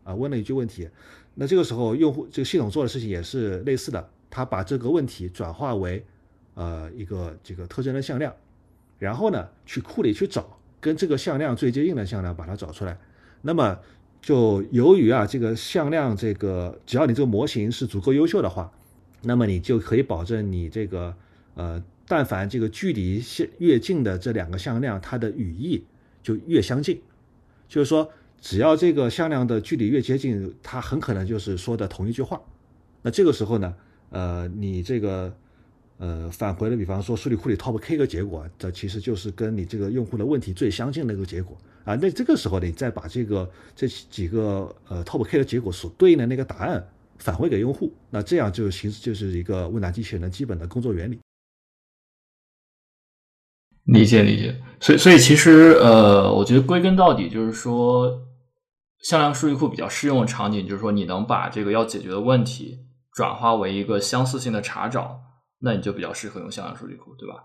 [0.05, 0.89] 啊，问了一句问题。
[1.35, 6.03] 那这个时候用户这个系统做的事情也是类似的，他把这个问题转化为
[6.55, 8.35] 呃一个这个特征的向量，
[8.99, 12.97] 然后呢去库里去找跟这个向量最接近的向量，把它找出来。
[13.43, 13.79] 那么
[14.21, 18.73] 就由于啊这个向量这个只要你这个模型是足够优秀的话，
[19.23, 21.15] 那么你就可以保证你这个
[21.55, 21.83] 呃。
[22.13, 23.23] 但凡这个距离
[23.59, 25.85] 越近的这两个向量，它的语义
[26.25, 27.01] 就越相近。
[27.69, 32.43] 就是说，只要这个向量的距离越接近，它很可能就是说的同一句话。
[33.03, 33.77] 那这个时候呢，
[34.09, 35.33] 呃，你这个
[36.01, 41.95] 呃返回的，比方说数据库里 top k 个结果，这其实就是跟你这个用户的问题最相近的一个结果啊。
[41.95, 46.85] 那这个时候呢你再把这个这几个呃 top k 的结果所对应的那个答案
[47.19, 51.21] 返回给用户，那这样就形就是一个问答机器人的基本的工作原理。
[53.85, 58.23] 理解理解，所以所以其实呃，我觉得归根到底就是说，
[59.03, 62.79] 向量数据库比较适用的场景，就是说你能把这个要解决的问题
[63.13, 65.21] 转化为一个相似性的查找，
[65.61, 67.45] 那你就比较适合用向量数据库，对吧？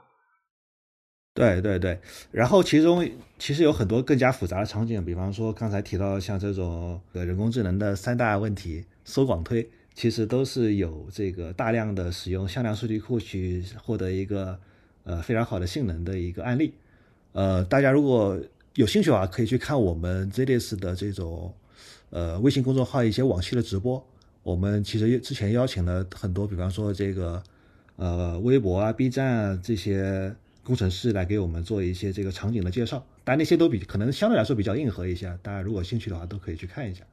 [1.34, 2.00] 对对对，
[2.32, 14.60] 然后其中其实有很多更加复杂的场景，比方说刚才提到像这种呃人工智能的三大问题，搜广推，其实都是有这个大量的使用向量数据库去获得一个。
[15.08, 16.74] 呃，非常好的性能的一个案例，
[17.34, 18.42] 呃，大家如果
[18.74, 21.54] 有兴趣的话，可以去看我们 ZDS 的这种
[22.10, 24.04] 呃微信公众号一些往期的直播。
[24.42, 27.44] 我们其实之前邀请了很多，比方说这个
[27.98, 33.06] 呃微博啊、B 站啊这些工程师来给我们做一些这个场景的介绍。
[33.24, 37.04] 但那些都比可能相对来说比较硬核一些，大家如果兴趣的话都可以去看一下。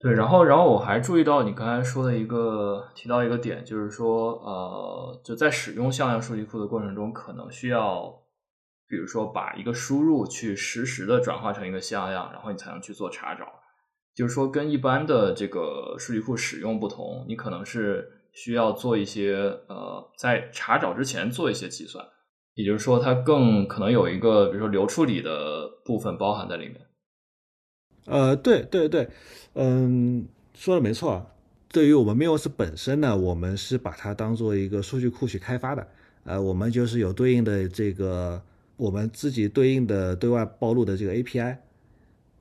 [0.00, 8.22] 对，然后，然后我还注意到你刚才说的一个提到一个点，就是说，呃，就在使用向量数据库的过程中，可能需要，
[8.86, 13.46] 比如说把一个输入去实时的转化成一个向量，然后你才能去做查找。
[14.14, 19.34] 就是说，跟一般的这个数据库使用不同，你可能是需要做一些，
[19.68, 22.04] 呃，在查找之前做一些计算。
[22.54, 26.80] 也就是说，它更可能有一个，比如说流处理的部分包含在里面。
[28.06, 29.08] 呃，对对对，
[29.54, 31.30] 嗯，说的没错。
[31.72, 35.88] 对于我们 Meos 本身呢，我们是把它当做一个数据库去开发的。
[36.22, 38.40] 呃，我们就是有对应的这个
[38.76, 41.56] 我们自己对应的对外暴露的这个 API，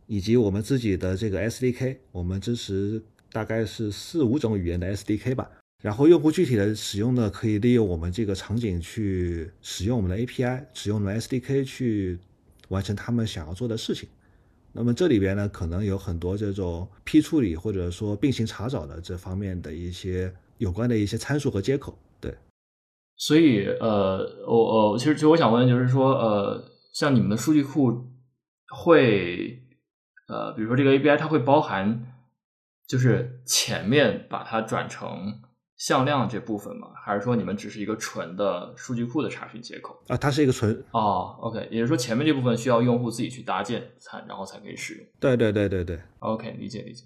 [0.06, 3.02] 以及我们自己的这个 SDK，我们支持
[3.32, 5.50] 大概是四五种语言的 SDK 吧。
[5.84, 12.18] 然后用户具体的使用呢，可以利用我们这个场景去使用我们的 API，使用我们的 SDK 去
[12.70, 14.08] 完成他们想要做的事情。
[14.72, 22.00] 那么这里边呢，可能有很多这种批处理或者说并行查找的这方面的一些有关的一些参数和接口。
[22.22, 22.34] 对，
[23.18, 28.08] 所以呃，我呃，其实其实我想问就是说，呃，像你们的数据库
[28.74, 29.62] 会
[30.30, 32.06] 呃，比如说这个 API 它会包含，
[32.88, 35.42] 就是前面把它转成。
[35.84, 36.88] 向量这部分吗？
[36.96, 40.16] 还是说你们只是一个纯的数据库的查询接口啊？
[40.16, 45.06] 它是一个纯哦，OK，也就是说前面这部分需要用户自己去搭建才，然后才可以使用。
[45.20, 47.04] 对对对对对，OK，理解理解。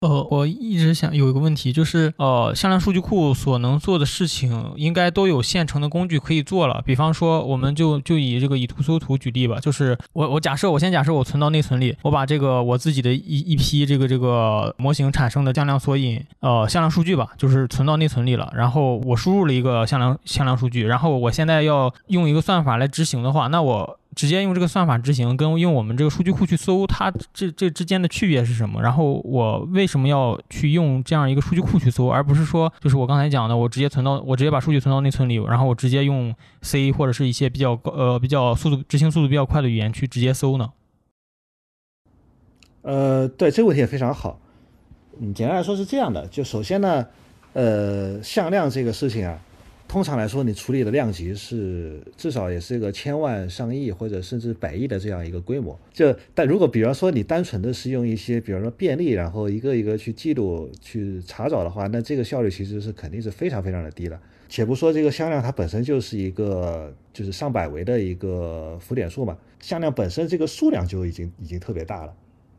[0.00, 6.82] 呃，我一直想有一个问题，就是呃，向量数据库所能做的事情，应该都有现成的工具可以做了。
[6.84, 18.52] 比方说，我们就就以这个以图搜图举例吧，就是我我假设我先假设我存到内存里，我把这个我自己的一一批这个这个模型产生的向量索引，呃，向量数据吧，就是存到内存里了。
[18.54, 23.98] 然后我输入了一个向量向量数据，然后我现在要用一个算法来执行的话，那我。
[24.16, 28.80] 直接用这个算法执行，跟用我们这个数据库去搜，它这这之间的区别是什么？
[28.82, 40.72] 然后我为什么要去用这样一个数据库去搜，而不是说就是我刚才讲的，我直接存到我直接把数据存到内存里，然后我直接用 C 或者是一些比较高呃比较速度执行速度比较快的语言去直接搜呢？
[42.80, 44.40] 呃，对这个问题也非常好。
[45.20, 47.06] 嗯，简单来说是这样的，就首先呢，
[47.52, 49.38] 呃，向量这个事情啊。
[49.96, 55.80] 通常来说，你处理的量级是至少也是一个千万、上亿或者甚至百亿的这样一个规模。
[55.90, 64.20] 就但如果比方说你单纯的是用一些，比方说便利，然后一个一个去记录、去查找的话，那这个效率其实是肯定是非常非常的低的。
[64.50, 72.12] 且不说这个向量它本身就是一个就是上百维的一个浮点数嘛，向量本身这个数量就已经已经特别大了。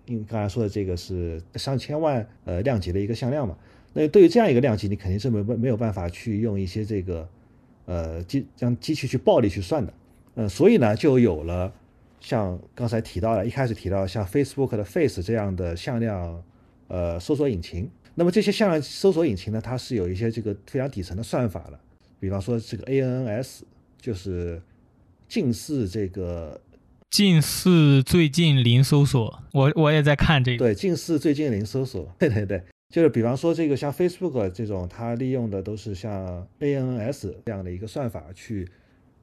[0.07, 3.55] 因为刚才说的这个是上千万呃量级的一个向量嘛。
[3.93, 7.27] 那对于这样一个量级，你肯定是没没有办法去用一些这个，
[7.85, 9.93] 呃机让机器去暴力去算的，
[10.35, 11.73] 嗯，所以呢，就有了
[12.19, 16.43] 像刚才提到的，一开始提到像 Facebook 的 Face 这样的向量，
[16.87, 17.89] 呃，搜索引擎。
[18.13, 21.79] 那么这些向量搜索引擎呢，它是有一些这个非常底层的算法了，
[22.19, 23.61] 比方说这个 ANNS，
[24.01, 24.61] 就是
[25.27, 26.59] 近似这个
[27.11, 29.43] 近似最近零搜索。
[29.53, 32.61] 我我也在看这个，对，近似最近零搜索，对对对。
[32.89, 38.67] 就是比方说这个像 Facebook 这种，它利用的都是像 A N S 这样的一个算法去，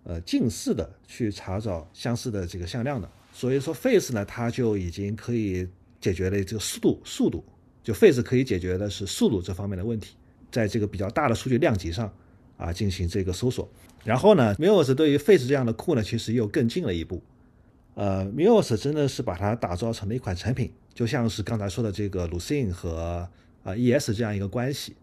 [0.03, 3.09] 呃，近似的去查找相似的这个向量的。
[3.33, 5.67] 所以说 Face 呢，它就已经可以
[5.99, 7.43] 解决了这个速度，速度
[7.83, 10.15] 就 Face 可以解决的是速度这方面的问题，
[10.53, 12.13] 在这个比较大的数据量级上
[12.59, 13.67] 啊进行这个搜索。
[14.05, 17.23] 然后呢，Meos 对于 Face 这样的库呢，其实又更进了一步。
[17.95, 23.27] 呃，Meos 真的是把它打造成了一款产品，就像是刚才说的这个 Lucene 和
[23.65, 24.95] 啊，E.S 这样一个关系，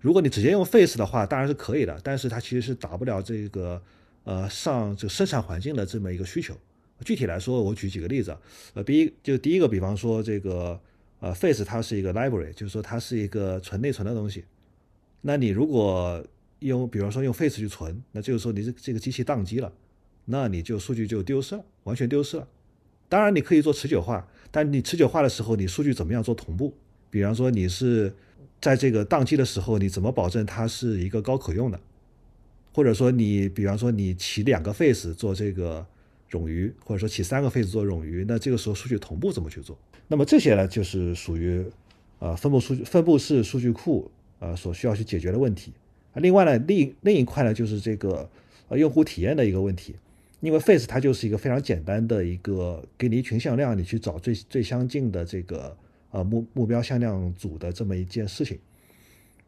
[0.00, 3.80] 如果你直接用 Face 的话，当然是可以的，但是它其实是达不了这个
[4.24, 6.56] 呃上这个生产环境的这么一个需求。
[7.04, 8.36] 具体来说，我举几个例子，
[8.72, 10.80] 呃，第一就第一个，比方说这个
[11.20, 14.44] 呃 Face 它是一个 library，就是说它是一个存内存的东西。
[15.20, 16.24] 那你如果
[16.60, 19.70] 用比方说用 Face 去存，那就是说你这这个机器宕机了，
[20.24, 22.48] 那你就数据就丢失了，完全丢失了。
[23.08, 26.72] 当然你可以做持久化，但你持久化的时候，你数据怎么样做同步？
[27.14, 28.12] 比方说你是
[28.60, 31.78] 在这个宕机的时候，你怎么保证它是一个高可用的？
[32.72, 35.86] 或者说你，比方说你起两个 face 做这个
[36.28, 39.78] 冗余，或者说起三个 face 做冗余，那这个时候数据同步怎么去做？
[40.08, 41.64] 那么这些呢，就是属于
[42.18, 45.72] 呃分布数据分布式数据库呃所需要去解决的问题。
[46.14, 48.28] 另外呢，另另一块呢，就是这个
[48.66, 49.94] 呃用户体验的一个问题，
[50.40, 55.76] 因为 face 它就是一个非常简单的一个给你一群向量，你去找最最相近的这个。
[56.14, 58.56] 呃，目目标向量组的这么一件事情，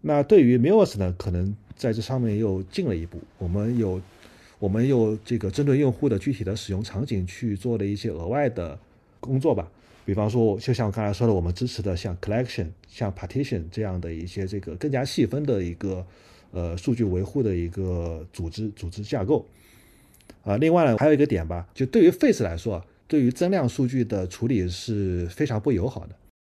[0.00, 4.02] 那对于 MIOS 呢，可能在这上面又进了一步，我们有
[4.58, 8.76] 我们有这个针对用户的具体的使用场景去做了一些额外的
[9.20, 9.70] 工作吧。
[10.04, 16.04] 比方说，就像我刚才说的，我们支持的像 Collection、像 Partition 这样的一些这个更加细分的一个
[16.50, 19.46] 呃数据维护的一个组织组织架构。
[20.42, 26.16] 啊，另外呢，还有一个点吧，就对于 Face 来说，对于增量数据的处理是非常不友好的。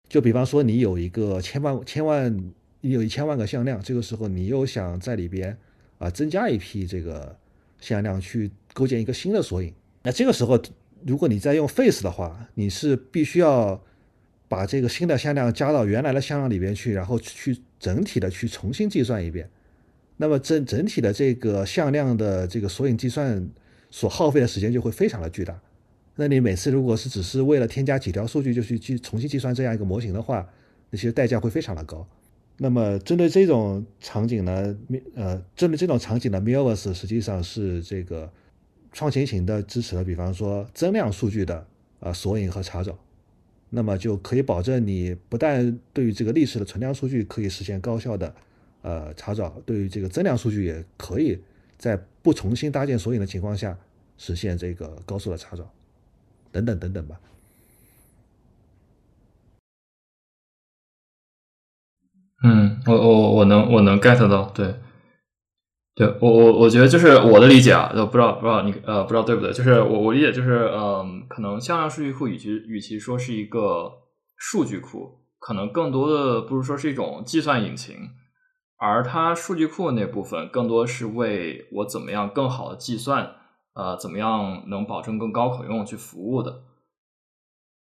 [0.08, 5.56] 就比方说，你有一个千万千万，你有一千万个向量，这个时候你又想在里边
[5.98, 7.36] 啊增加一批这个
[7.80, 10.60] 向量去构建一个新的索引，那这个时候。
[11.06, 13.80] 如果你在用 Face 的话，你是必须要
[14.48, 19.48] 把这个新的向量加到原来的向量里边去，然后去整体的去重新计算一遍。
[20.16, 23.48] 那么整整体的这个向量的这个索引计算
[23.92, 25.56] 所耗费的时间就会非常的巨大。
[26.20, 30.46] 那你每次如果是只是为了添加几条数据就去去重新计算这样一个模型的话，
[30.90, 32.06] 那些代价会非常的高。
[32.58, 34.76] 那么针对这种场景呢，
[35.14, 38.30] 呃，针对这种场景呢 m i l v e r s 实际上是这个。
[38.90, 41.64] 创新型的支持了，比方说增量数据的
[42.00, 42.98] 啊索引和查找，
[43.68, 48.34] 那么就可以保证你不但对于这个历史的存量数据可以实现高效的
[48.80, 51.38] 呃查找，对于这个增量数据也可以
[51.76, 53.78] 在不重新搭建索引的情况下
[54.16, 55.70] 实现这个高速的查找，
[56.52, 57.16] 等等等等吧。
[62.44, 64.74] 嗯，我我我能我能 get 到，对。
[65.96, 69.52] 对我我我觉得就是我的理解啊，都不知道不知道你呃不知道对不对？
[69.52, 73.90] 就是我我理解就是嗯，可能向量数据库与其与其说是一个
[74.36, 78.10] 数据库，可能更多的不如说是一种计算引擎，
[78.76, 83.34] 而它数据库那部分更多是为我怎么样更好的计算，
[83.78, 86.64] 呃，怎么样能保证更高可用去服务的。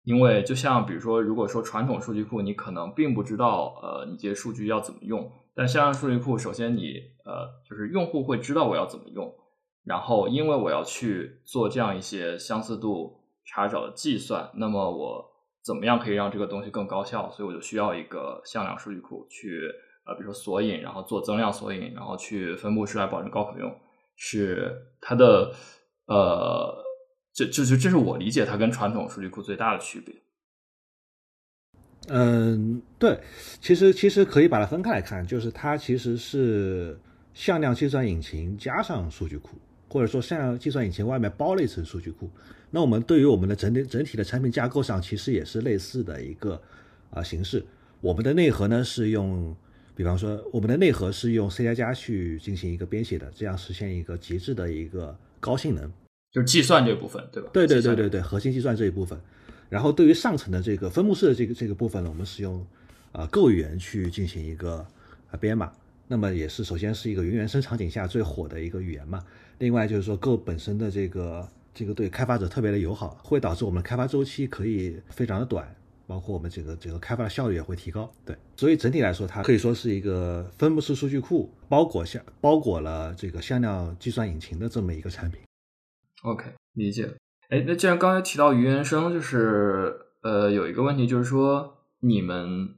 [0.04, 5.30] 因为就像比如说，如果说传统数据库，你可能并不知道呃你这些数据要怎么用。
[5.54, 6.94] 但向量数据库，首先你
[7.26, 9.32] 呃，就是用户会知道我要怎么用，
[9.84, 15.30] 然后因为我要去做这样一些相似度查找的计算，那么我
[15.62, 17.30] 怎么样可以让这个东西更高效？
[17.30, 19.70] 所以我就需要一个向量数据库去
[20.06, 23.72] 呃，比如说索引，然后做增量索引，然后去分布式来保证高可用，
[24.16, 25.52] 是它的
[26.06, 26.84] 呃，
[27.32, 30.14] 这这就这是我理解它跟传统数据库最大的区别。
[32.08, 33.20] 嗯，对，
[33.60, 36.98] 其实其实可以把它分开来看，就是它其实是
[37.32, 39.56] 向量计算引擎加上数据库，
[39.88, 42.28] 或者说向量计算引擎外面包了一层数据库。
[42.70, 46.60] 那我们对于我们的整体整体的产品架构上，其实也是类似的一个
[47.10, 47.64] 啊形式。
[48.00, 49.54] 我们的内核呢是用，
[49.94, 55.90] 比方说我们的内核是用 C 加加去进行一个编写的，这样实现一个极致的一个高性能，
[56.30, 57.50] 就是计算这部分，对吧？
[57.52, 59.20] 对对对对对，核心计算这一部分。
[59.68, 62.64] 然后对于上层的这个分布式的这个这个部分呢，我们使用
[63.10, 64.86] 啊 Go 语言去进行一个
[65.30, 65.72] 啊编码，
[66.06, 69.24] 那么也是首先是一个云原生场景下最火的一个语言嘛。
[69.58, 75.74] 另外就是说 Go 本身的这个这个对开发者特别的友好，会导致我们开发周期可以非常的短，
[76.06, 78.12] 包括我们这个这个开发的效率也会提高。
[78.24, 85.40] 对，所以整体来说，它可以说是一个分布式数据库包裹下包裹了这个向量计算引擎的这么一个产品。
[86.22, 87.08] OK，理解。
[87.48, 92.76] 哎，那既然刚才提到云原生，就是呃，有一个问题，就是说你们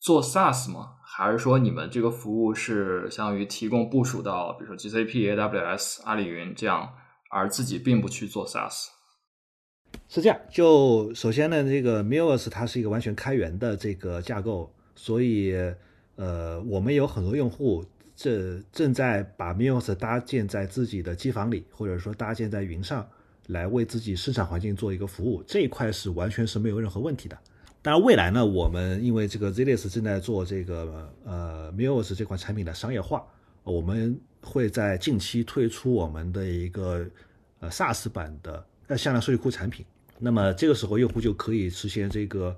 [0.00, 0.90] 做 SaaS 吗？
[1.02, 6.92] 还是说你们这个服务是相当于提供部署到，比如说 GCP、AWS、阿里云这样，
[7.30, 8.88] 而自己并不去做 SaaS？
[10.08, 15.54] 是这样，就首先呢，这个 m i l l s 它是一个完全开源的这个架构，所以
[16.16, 23.06] 呃，我们有很多用户这正在把 m i l l s 搭建在自己的机房里，或者说搭建在云上。
[23.48, 27.36] 来为自己生产环境做一个服务，这一块是完全是没有任何问题的。
[27.82, 33.22] 当然，未来呢，我们因为这个 Zless 正在做这个呃 m i l s 这款产品的商业化，
[33.62, 37.06] 我们会在近期推出我们的一个
[37.60, 39.84] 呃 SaaS 版的呃向量数据库产品。
[40.18, 42.56] 那么这个时候，用户就可以实现这个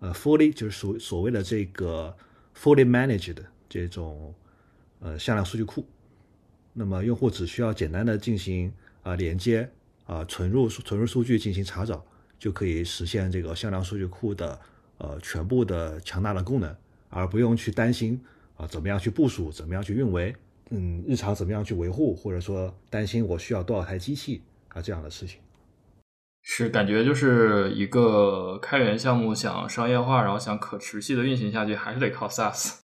[0.00, 2.16] 呃 fully 就是所所谓的这个
[2.56, 3.36] fully managed
[3.68, 4.34] 这种
[5.00, 5.86] 呃向量数据库。
[6.72, 8.72] 那么用户只需要简单的进行
[9.02, 9.70] 啊连接。
[10.08, 12.02] 啊，存入存入数据进行查找，
[12.38, 14.58] 就可以实现这个向量数据库的
[14.96, 16.74] 呃全部的强大的功能，
[17.10, 18.18] 而不用去担心
[18.56, 20.34] 啊怎么样去部署，怎么样去运维，
[20.70, 25.40] 嗯，日常怎么样去维护，或者说担心我需要多少台机器啊这样的事情。
[26.50, 32.76] 是感觉就是一个开源项目想商业化，然后想可持续的运行下去，还是得靠 SaaS。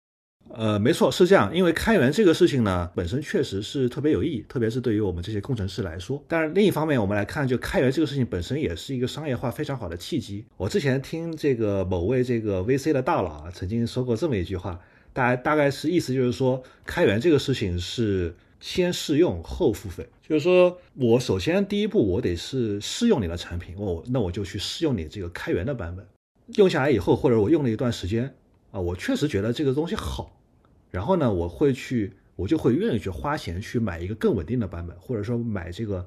[0.52, 1.54] 呃，没错，是这样。
[1.54, 6.22] 因为开源这个事情呢，本身确实是特别有意义，特别是对于我们这些工程师来说。
[6.26, 10.44] 但是另一方面，我们来看，就开源这个事情本身也是一个商业化非常好的契机。
[10.56, 14.80] 我之前听这个某位这个 VC 的大佬啊，曾经说过这么一句话，
[15.12, 26.06] 大大概是意思就是说，开源这个事情是先试用后付费，就是说我首先第一步我得是试用你的产品，我那我就去试用你这个开源的版本，
[26.54, 28.34] 用下来以后或者我用了一段时间
[28.70, 30.40] 啊，我确实觉得这个东西好，
[30.90, 36.06] 然后呢，我会去我就会愿意去花钱去买一个更稳定的版本，或者说买这个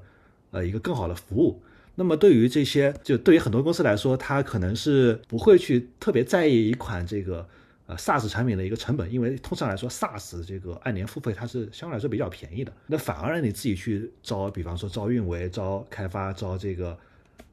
[0.50, 1.62] 呃一个更好的服务。
[1.94, 7.48] 那么对于这些，就对于很多公司来说，他可能是不会去特别在意一款这个
[7.86, 12.72] 呃 SaaS 产品的一个成本，因为通常来说 SaaS 这个按年付费它是相对来说比较便宜的。
[12.86, 16.98] 那反而让你自己去招，比方说招运维、招开发、招这个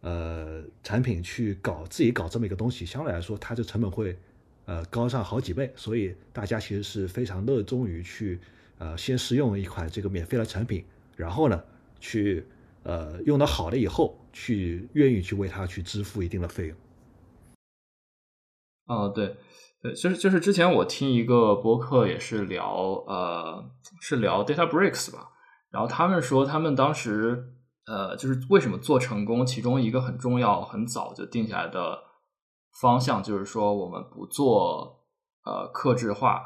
[0.01, 4.17] 呃产品去搞自己搞这么一个东西，相对来说它这成本会
[4.65, 5.71] 呃高上好几倍。
[5.75, 8.39] 所以大家其实是非常热衷于去
[8.77, 10.83] 呃先试用一款这个免费的产品，
[11.15, 11.63] 然后呢
[11.99, 12.45] 去。
[12.85, 16.77] 呃，用的好了以后，去愿意去为它去支付一定的费用。
[18.87, 19.33] 哦，对，
[19.83, 22.73] 对，就是就是之前我听一个播客也是聊，
[23.05, 23.69] 呃，
[23.99, 25.27] 是聊 DataBricks 吧，
[25.71, 27.51] 然后他们说他们当时，
[27.85, 31.99] 呃，就是为什么做成功，其中一个很重要、很早就定下来的
[32.79, 35.03] 方向，就是说我们不做
[35.43, 36.41] 呃克制化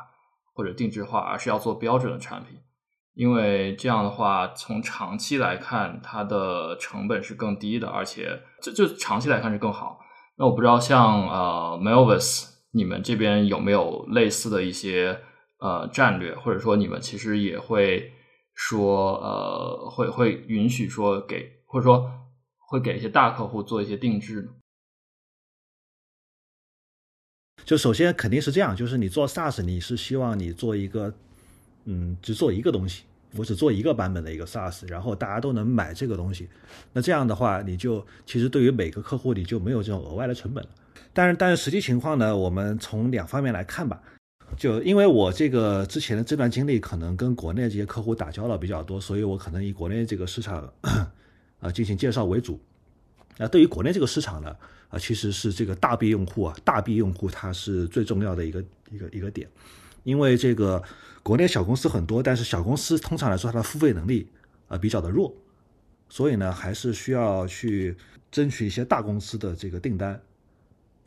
[0.55, 2.57] 或者定制化，而是要做标准的产品。
[3.13, 9.99] 因为这样的话，从长期来看，它的成本是更低的，而且就就长期来看是更好。
[10.37, 15.19] 那我不知道像呃 Melvis，你们这边有没有类似的一些
[15.59, 18.13] 呃战略，或者说你们其实也会
[18.53, 22.09] 说呃会会允许说给，或者说
[22.69, 24.49] 会给一些大客户做一些定制呢？
[27.65, 31.13] 就首先肯定是这样，就是你做 SaaS，你是希望你做一个。
[31.89, 33.05] 嗯，只做一个东西，
[33.37, 36.49] 我只做一个版本的一个 SaaS，然后大家都能买这个东西。
[36.91, 40.69] 那这样的话，你就其实对于每个客户你就没有这种额外的成本了。
[41.13, 44.01] 但是，但是实际情况呢，我们从两方面来看吧。
[44.55, 50.71] 就因为我这个之前的这段经历，可能跟国内这些客户打交道比较多，所以我可能以国内这个市场
[51.59, 52.59] 啊进行介绍为主。
[53.37, 54.55] 那对于国内这个市场呢，
[54.89, 59.47] 啊其实是这个大 B 用户啊，大 B 用户它是最重要的一个一个一个点，
[60.03, 60.83] 因为这个。
[61.23, 64.29] 国内小公司很多，但是小公司通常来说它的付费能力
[64.69, 65.35] 啊比较的弱，
[66.07, 67.97] 所以呢还是需要去
[68.31, 70.17] 争取一些大公司的这个订单，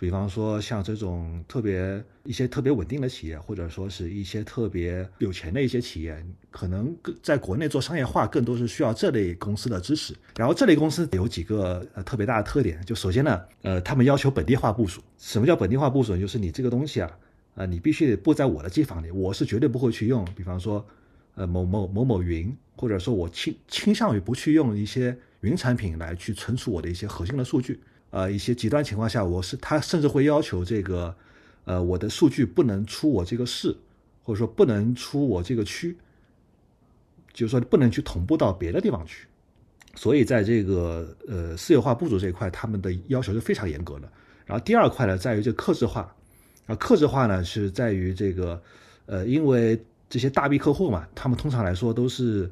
[0.01, 10.17] 比方说像这种特别一些特别稳定的企业，或者说是一些特别有钱的一些企业，可能在国内做商业化更多是需要这类公司的支持。
[10.37, 15.03] 然后这类公司有几个呃特别大的特点，就首先呢，呃，他们要求本地化部署。
[15.19, 16.17] 什么叫本地化部署？
[16.17, 17.11] 就是你这个东西啊。
[17.57, 20.25] 啊，你必须得布在我的机房里，我是绝对不会去用。
[20.37, 20.87] 比方说，
[21.35, 27.81] 呃，某某某某云，或者说我倾倾向于不去用一些云产品来去存储我的一些核心的数据。
[28.11, 31.15] 呃，一些极端情况下，我是他甚至会要求这个，
[31.65, 33.77] 呃，我的数据不能出我这个市，
[34.23, 35.97] 或者说不能出我这个区，
[37.33, 39.27] 就是说不能去同步到别的地方去。
[39.95, 44.11] 所以在这个呃私有化部署这一块，他们的要求是非常严格的。
[44.47, 46.15] 然后第二块呢，在于这克制化。
[46.67, 48.63] 啊，克制化呢是在于这个，
[49.07, 52.49] 呃，因为这些大 B 客户嘛，他们通常来说都是，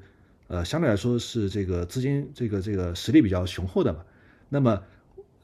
[0.49, 4.01] 呃，相对来说是这个资金这个这个实力比较雄厚的嘛。
[4.49, 4.83] 那么，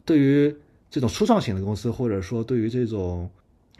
[0.04, 0.54] 对于
[0.90, 3.30] 这种初创型的公司，或者说对于这种，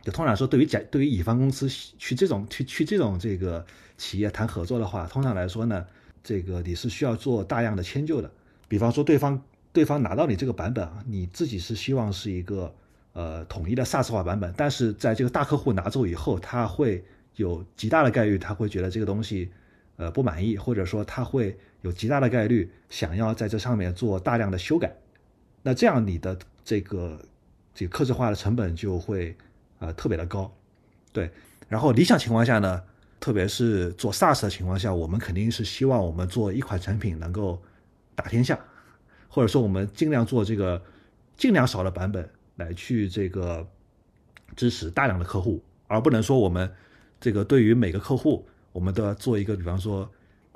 [0.03, 3.64] 就通常来说，对于甲对于乙方公司去这种去去这种这个
[3.97, 5.87] 企业谈合作的话，通常来说呢，
[6.22, 8.31] 这个你是需要做大量的迁就的。
[8.68, 12.75] 比方说，对方对方拿到你这个版本啊，你自己是希望是一个。
[13.16, 17.05] 呃，统一的 SaaS 化版本，但是在这个大客户拿走以后，他会
[17.37, 19.49] 有极大的概率，他会觉得这个东西，
[19.95, 24.93] 呃，不满意，或者说他会有极大的概率想要在这上面做大量的修改。
[25.65, 27.21] 那这样你的这个
[27.75, 29.37] 这个客制化的成本就会
[29.81, 30.49] 呃特别的高，
[31.12, 31.29] 对。
[31.69, 32.81] 然后理想情况下呢，
[33.19, 37.61] 特别是做 SaaS 的情况下，我们肯定是希望我们做一款产品能够
[38.15, 38.57] 打天下，
[39.29, 40.81] 或者说我们尽量做这个
[41.37, 42.31] 尽量少的版本。
[42.57, 43.67] 来去这个
[44.55, 46.73] 支持大量的客户，而不能说我们
[47.21, 50.09] 这个对于每个客户，我们都要做一个，比方说，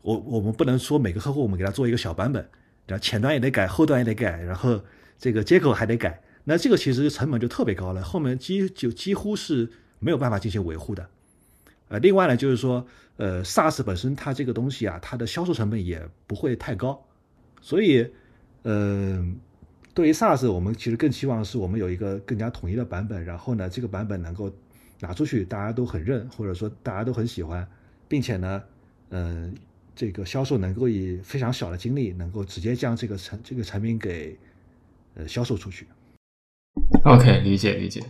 [0.03, 2.49] 我我们不能说每个客户我们给他做一个小版本，
[2.87, 4.81] 然后前端也得改，后端也得改，然后
[5.19, 11.09] 这个接口还得改，那这个其实成本就特别高了，后面几就几乎是没有办法进行维护的。
[11.89, 17.05] 呃，另外呢，就是说，呃，SaaS 本身它这个东西啊，它的销售成本也不会太高，
[17.61, 18.11] 所以，
[18.63, 19.41] 嗯。
[19.95, 24.49] 对于 SaaS，我们其实更希望是我们有一个更加统一的版本，然后呢，这个版本能够
[25.01, 27.69] 拿出去，大家都很认，或者说大家都很喜欢，
[28.07, 28.63] 并且呢，
[29.11, 29.53] 嗯，
[29.97, 34.39] 这个销售能够以非常小的精力，能够直接将这个产这个产品给
[35.19, 35.87] 呃销售出去。
[37.05, 38.03] OK，理解理解。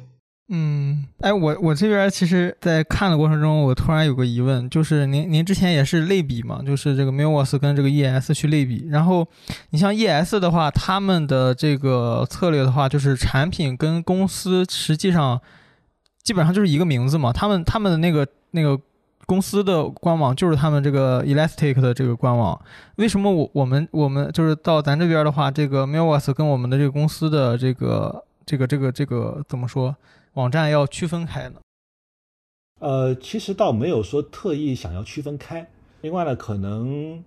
[0.51, 9.29] 嗯，哎，我我这边其实，在看的过程中，我突然有个疑问，就是您您之前也是类比嘛，就是这个 m i l w o s 跟这个 ES 去类比，然后
[9.71, 15.39] 你像 ES 的话，他们的这个策略的话，就是产品跟公司实际上
[16.23, 18.81] 基本上就是一个名字嘛，他们他们的那个那个
[19.29, 22.59] 公司的官网就是他们这个 Elastic 的这个官网，
[22.97, 29.95] 为什么我我们我们就是到咱这边的话，这个 m i l w o s 跟我们的这个公司的这个这个这个这个怎么说？
[30.33, 31.57] 网站要区分开呢？
[32.81, 35.68] 呃，其实倒没有说特意想要区分开。
[36.01, 37.22] 另外呢，可能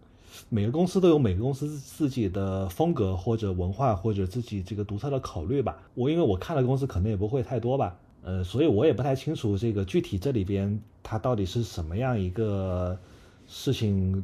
[0.50, 5.78] 每个公司都有每个公司自己的风格或者文化或者自己这个独特的考虑吧。
[5.94, 12.98] 我因为我看的公司可能也不会太多吧，呃，所以我也不太清楚这个具体这里边它到底是什么样一个
[13.48, 14.24] 事情，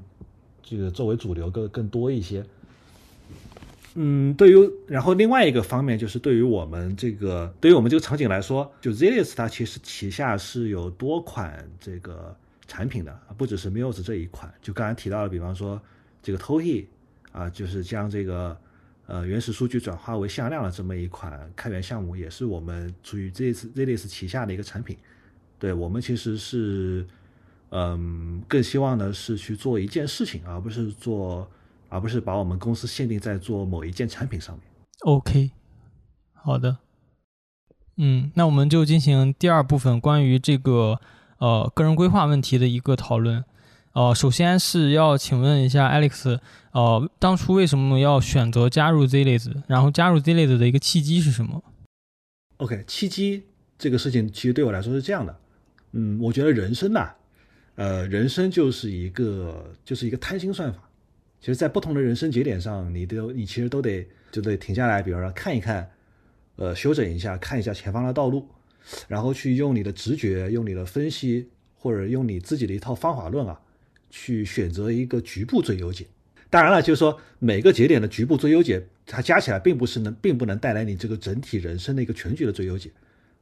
[0.61, 2.45] 这个作为主流更更多一些。
[3.95, 12.35] 嗯，对于然后另外一个方面就是对于我们这个对于我们这个场景来说，就 Zillius 它其实旗下是有多款这个
[12.67, 14.53] 产品的，不只是 Muse 这一款。
[14.61, 15.81] 就刚才提到的，比方说
[16.21, 16.85] 这个 Tohi
[17.31, 18.55] 啊，就是将这个
[19.07, 24.95] 呃原始数据转化为向量的这么一款开源项目，也是我们属于 Z Zlist 旗下的一个产品。
[25.57, 27.07] 对我们其实是
[27.71, 31.49] 嗯更希望的是去做一件事情，而不是做。
[31.89, 34.63] 而不是把我们公司限定在做某一件产品上面。
[35.03, 35.51] OK，
[36.33, 36.79] 好的。
[37.95, 40.99] 嗯，那我们就进行第二部分关于这个
[41.37, 43.45] 呃个人规划问题的一个讨论。
[43.97, 46.39] 呃，首先是要请问一下 Alex，
[46.71, 49.51] 呃，当初为什么要选择加入 Zilliz？
[49.65, 51.63] 然后加入 Zilliz 的一个契机是什么
[52.57, 53.41] ？OK，契机
[53.75, 55.35] 这个事情其实对我来说是这样的。
[55.93, 57.09] 嗯，我觉得人生呐，
[57.73, 60.79] 呃，人生就是一个就是一个贪心算法。
[61.41, 65.89] 其实，在不同的人生节点上，你都你其实都得就得停下来，比如说看一看，
[66.57, 68.47] 呃，休整一下，看一下前方的道路，
[69.07, 73.59] 然后去用你的直觉、用你的分析，或者用你自己的一套方法论啊，
[74.09, 76.05] 去选择一个局部最优解。
[76.49, 82.91] 当然了，就是说每个节点的局部最优解，它加起来并不是能，并不能带来你这个整体人生的一个全局的最优解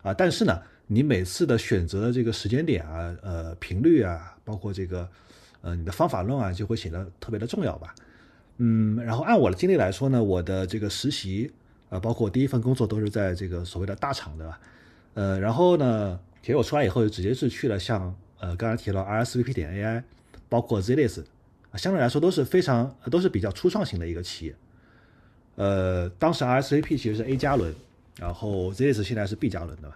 [0.01, 0.13] 啊。
[0.13, 5.09] 但是呢，你每次的选择的这个时间点啊，呃，频率啊，包括这个。
[5.61, 7.95] 呃，你的方法论啊，就会显得特别的重要吧。
[8.57, 11.51] 嗯，然后按我的经历来说呢，我的这个实习，
[11.89, 14.53] 呃，包括第一份工作都是在这个所谓的大厂的，
[15.15, 20.03] 呃，然后呢，其实我出来以后就直接是去了像呃刚才提到 RSVP 点 AI，
[20.49, 21.23] 包括 Zillius，
[21.75, 24.55] 相对来说都是非常都是比较初创型的一个企业。
[25.55, 27.73] 呃，当时 RSVP 其实是 A 加轮，
[28.17, 29.93] 然后 z i l l i s 现在是 B 加轮的。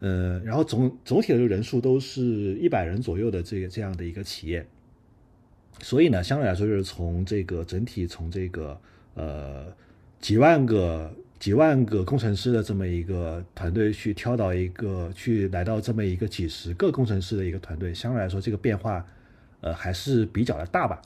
[0.00, 2.22] 呃，然后总总体的人数都是
[2.56, 4.66] 一百人左右的这个这样的一个企业。
[5.80, 8.78] 所以呢，相对来说，就是从这个整体，从这个
[9.14, 9.66] 呃
[10.20, 19.04] 几万个几万个工程师的这么一个团队，去挑到一个，去来到这么一个几十个工程师的一个团队，相对来说，这个变化
[19.64, 21.00] 呃还是比较的大吧。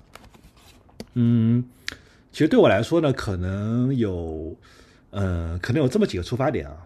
[1.15, 1.65] 嗯，
[2.33, 4.57] 其实对我来说呢，可能有
[5.11, 6.85] 呃可能有这么几个出发点啊。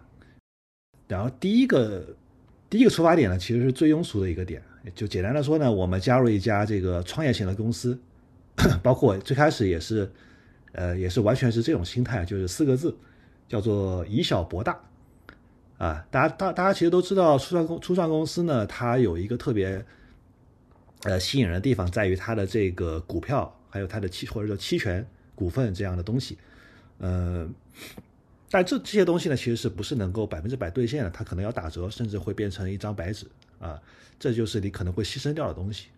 [1.08, 2.06] 然后第一个
[2.68, 4.62] 第一个出发点呢，其实是最庸俗的一个点。
[4.94, 7.98] 就简单的说呢，我们加入一家这个创业型的公司，
[8.82, 10.10] 包括最开始也是，
[10.72, 12.94] 呃，也是完全是这种心态，就是四个字，
[13.48, 14.76] 叫做以小博大，
[15.78, 19.84] 啊，大家大大家其实都知道，初创公初创公司呢，它有一个特别，
[21.05, 26.38] 呃，吸引人的地方在于它的这个股票，还有它的期或者说期权股份这样的东西，
[26.98, 27.48] 呃，
[28.50, 31.11] 但这这些东西呢，其实是不是能够百分之百兑现的？
[31.11, 33.26] 它可能要打折，甚至会变成一张白纸
[33.59, 33.80] 啊。
[34.18, 35.88] 这就是你可能会牺牲掉的东西，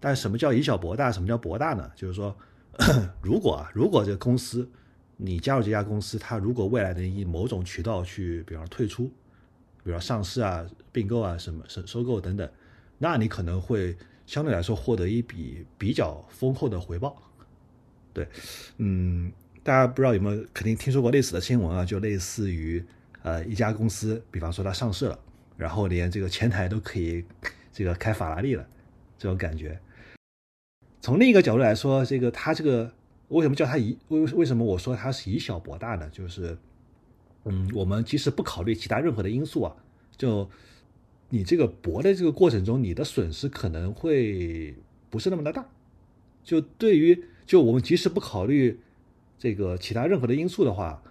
[0.00, 1.12] 但什么叫以小博大？
[1.12, 1.90] 什么叫博大呢？
[1.94, 2.34] 就是说，
[3.20, 4.66] 如果啊，如果这个公司
[5.18, 9.04] 你加入这家公司，它如果未来能以某种渠道去，比方说退出，
[9.82, 12.48] 比如上市啊、并购啊、什么收收购等等，
[12.96, 13.94] 那你可能会
[14.26, 17.16] 相对来说获得一笔比较丰厚的回报。
[18.12, 18.28] 对，
[18.78, 21.84] 嗯，大家不知道有没有肯定听说过类似的新闻啊？
[21.84, 22.84] 就类似于
[23.22, 25.18] 呃一家公司，比方说它上市了，
[25.56, 27.24] 然后连这个前台都可以。
[27.76, 28.64] 这个开法拉利了，
[29.18, 29.76] 这种感觉。
[31.00, 32.88] 从另一个角度来说，这个它这个
[33.26, 36.08] 为什么叫它以为为什么我说它是以小博大呢？
[36.10, 36.56] 就是，
[37.42, 39.74] 嗯，我们即使不考虑其他任何的因素啊，
[40.16, 40.48] 就
[41.34, 44.74] 你这个博的这个过程中，你的损失可能会
[45.10, 45.66] 不是那么的大。
[46.44, 48.78] 就对于就我们即使不考虑
[49.38, 51.02] 这个其他任何的因素的话，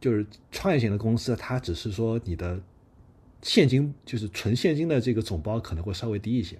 [0.00, 2.60] 就是创业型的公司，它只是说你的。
[3.44, 6.54] 现金就是纯现金的这个总包可能会稍微低一些，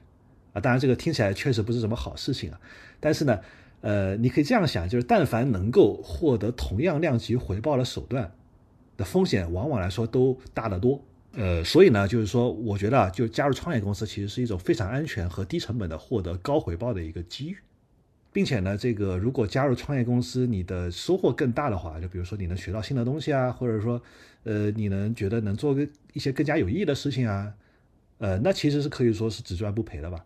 [0.53, 2.61] 啊，当然这个听起来确实不是什么好事情啊。
[2.99, 3.39] 但是呢，
[3.83, 8.33] 呃，你可以这样想，就是但凡能够获得同样量级回报的手段，
[8.97, 11.01] 的风险往往来说都大得多
[11.35, 17.57] 呃，所以呢，就是说，我觉得啊，就加入创业公司其实是一种非常安全和低成本的获得高回报的一个机遇，
[18.33, 24.03] 并且呢，这个如果加入创业公司，你的收获更大的话，就比如说你能学到新的东西啊，或者说，
[24.45, 27.55] 呃，你能觉得能做个一些更加有意义的事情啊，
[28.19, 30.23] 呃，那其实是可以说是只赚不赔的吧。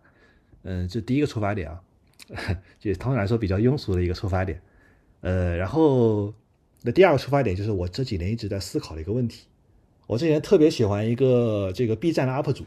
[0.64, 1.80] 嗯，这第一个出发点啊，
[2.80, 4.60] 就通常来说比较庸俗的一个出发点。
[5.20, 6.34] 呃，然后
[6.82, 9.46] 那第二个出发点就是我这几年一直在思考的一个问题。
[10.06, 12.64] 我之前特别喜欢一个这个 B 站的 UP 主，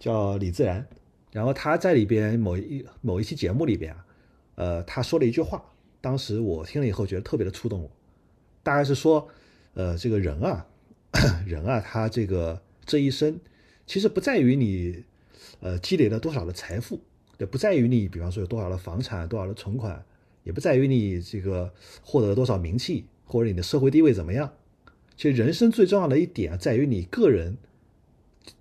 [0.00, 0.84] 叫李自然，
[1.30, 4.06] 然后他在里边某一某一期节目里边啊，
[4.56, 5.64] 呃，他说了一句话，
[6.00, 7.90] 当时我听了以后觉得特别的触动我，
[8.64, 9.28] 大概是说，
[9.74, 10.66] 呃，这个人啊，
[11.46, 13.38] 人啊，他这个这一生，
[13.86, 15.04] 其实不在于你，
[15.60, 16.98] 呃，积累了多少的财富，
[17.38, 20.04] 也不在于你，比方说有多少的房产、多少的存款，
[20.42, 24.52] 也不在于你这个获得了多少名气，或者你的社会地位怎么样。
[25.16, 27.56] 其实人生最重要的一点在于你个人，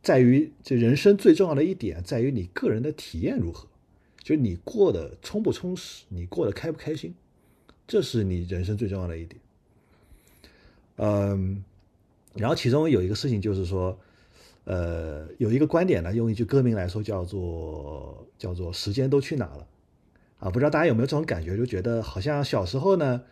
[0.01, 3.67] 在于这人生最重要的一点在于你个人的体验如何，
[4.23, 7.13] 就你过得充不充实，你过得开不开心，
[7.85, 9.41] 这是你人生最重要的一点。
[10.95, 11.61] 嗯，
[12.35, 13.99] 然后其中有一个事情就是说，
[14.63, 19.67] 呃，有一个观点呢，用一句歌名来说叫做叫做时间都去哪了
[20.39, 20.49] 啊？
[20.49, 23.23] 不知道大家有没有这种感觉，就觉得好像小时候呢，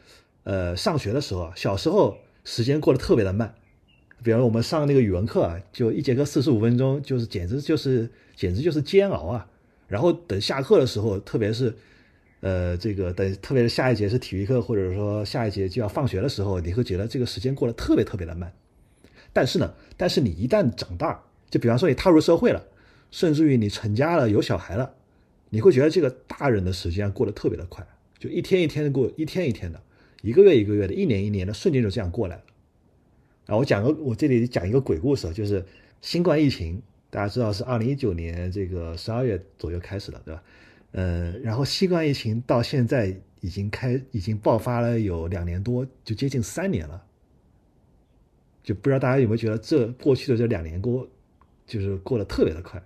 [0.44, 2.18] 呃，上学的时候，小时候。
[2.44, 3.54] 时间过得特别的慢，
[4.24, 9.48] 比方说我们上那个语文课啊，就一节课四十五分钟，就是简直就是简直就是煎熬啊。
[9.88, 11.74] 然后等下课的时候，特别是
[12.42, 18.52] 呃这个等特别是下一节是体育课，或者说下一节就要放学的时候，你会觉得这个时间过得特别特别的慢。
[19.32, 22.64] 但是呢，但是你一旦长大，就比方说你踏入社会了，
[23.12, 24.94] 甚至于你成家了有小孩了，
[25.50, 27.86] 你会觉得这个大人的时间过得特别的快，
[28.20, 29.82] 就一天一天的过，一天一天的。
[30.24, 32.44] 一个月一个月的，一年一年的，瞬间就这样过来了。
[33.48, 35.66] 啊我讲个，我这里讲一个鬼故事，就是
[36.00, 40.44] 新冠疫情，大家知道是二零一九年这个十二月左右开始的，对吧？
[40.94, 47.04] 嗯，然后新冠疫情到现在已经开，已经爆发了有两年多，就接近三年了。
[48.64, 51.06] 就不知道大家有没有觉得这过去的这两年过，
[51.68, 52.82] 就是过得特别的快。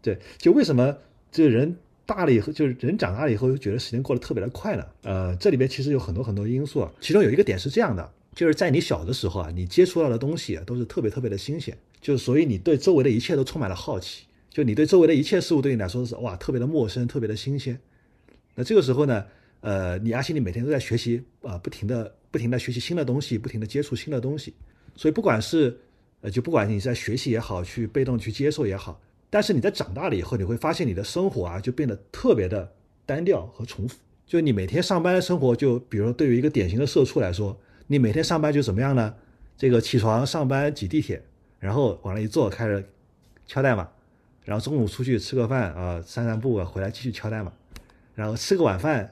[0.00, 0.96] 对，就为什么
[1.30, 1.76] 这人？
[2.06, 4.92] 大了以后，就是人长大了以后，就觉得时间过得特别的快了。
[5.02, 17.78] 呃，这里边其实有很多很多因素，其中有一个点是这样的，就是在你小的时候啊，你接触到的东西都是特别特别的新鲜，就是所以你对周围的一切都充满了好奇，就你对周围的一切事物对你来说是哇特别的陌生，特别的新鲜。
[18.54, 19.24] 那这个时候呢，
[19.60, 24.52] 呃，你而且你每天都在学习啊，不停的不停的学习新的东西，不停的接触新的东西，
[24.94, 25.78] 所以不管是
[26.20, 29.00] 呃，就不管你在学习也好，去被动去接受也好。
[29.34, 32.72] 但是你在长大了以后，你会发现你的生活啊就变得特别的
[33.04, 33.98] 单调和重复。
[34.24, 37.58] 就你每天上班的生活，就比如对于一个典型的社畜来说，
[37.88, 39.12] 你每天上班就怎么样呢？
[39.56, 41.20] 这个起床上班挤地铁，
[41.58, 42.88] 然后往那一坐开始
[43.44, 43.88] 敲代码，
[44.44, 47.52] 然后中午出去吃个饭啊，散散步啊，回来继续敲代码，
[48.14, 49.10] 然后吃个晚饭，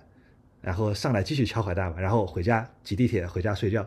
[0.61, 3.85] 然后上来继续敲会代码，然后回家挤地铁回家睡觉。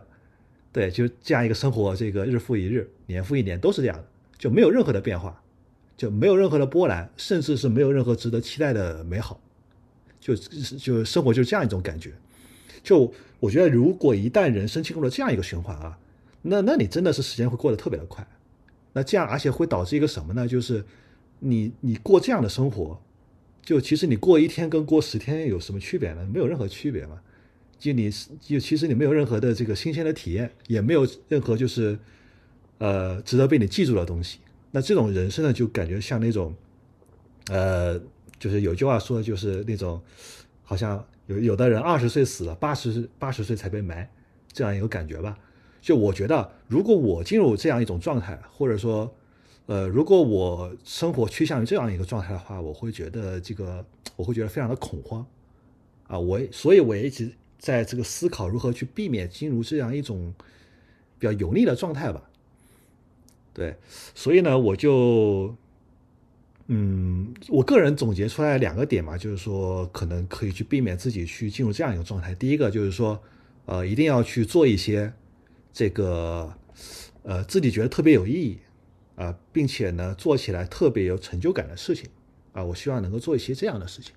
[0.73, 4.05] 对，就这样一个生活，这个日复一日，年复一年都是这样的，
[4.37, 5.41] 就没有任何的变化。
[5.97, 9.39] 就没有任何的波澜，甚至是没有任何值得期待的美好，
[10.19, 12.13] 就就生活就是这样一种感觉。
[12.83, 15.97] 就我觉得，如果一旦人生进入了这样一个循环啊，
[16.41, 18.27] 那那你真的是时间会过得特别的快。
[18.93, 20.47] 那这样而且会导致一个什么呢？
[20.47, 20.85] 就是
[21.39, 23.01] 你你过这样的生活，
[23.61, 26.25] 就其实你过一天跟过十天有什么区别呢？
[26.31, 27.19] 没有任何区别嘛。
[27.77, 31.99] 就你就其实你没有任何的这个新鲜的体验，也没有任何就是
[32.77, 34.39] 呃值得被你记住的东西。
[34.75, 36.53] 那这种人生呢，就感觉像那种，
[37.47, 37.97] 呃，
[38.37, 40.01] 就是有句话说的就是那种，
[40.63, 44.11] 好像有有的人二十岁死了，八十八十岁才被埋，
[44.51, 45.39] 这样一个感觉吧。
[45.81, 49.15] 就我觉得，如果我进入这样一种状态，或者说，
[49.67, 53.85] 呃，如果我生活趋向于这样一个状态的话，我会觉得这个，
[54.17, 55.25] 我会觉得非常的恐慌，
[56.07, 60.33] 啊，我所以我也一直在这个思考如何去避免进入这样一种
[61.17, 62.29] 比较油腻的状态吧。
[63.55, 63.73] 对，
[64.13, 65.55] 所以呢，我就，
[66.67, 72.35] 嗯，我个人总结出来两个点嘛，就是说，可能可以去避免自己去进入这样一个状态。
[72.35, 73.17] 第一个就是说，
[73.63, 75.13] 呃，一定要去做一些
[75.71, 76.53] 这个，
[77.23, 78.59] 呃，自己觉得特别有意义
[79.15, 82.09] 啊，并且呢，做起来特别有成就感的事情
[82.51, 84.13] 啊，我希望能够做一些这样的事情。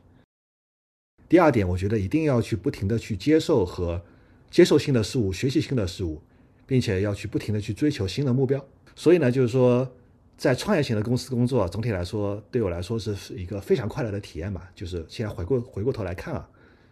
[1.29, 4.03] 第二点，我觉得一定要去不停的去接受和
[4.51, 6.21] 接受新的事物，学习新的事物，
[6.67, 8.67] 并且要去不停的去追求新的目标。
[8.99, 9.89] 所以呢，就是说，
[10.37, 14.69] 在创业型的公司工作，总体来说，对我来说是一个非常快乐的体验吧。
[14.75, 16.49] 就是现在回过回过头来看啊，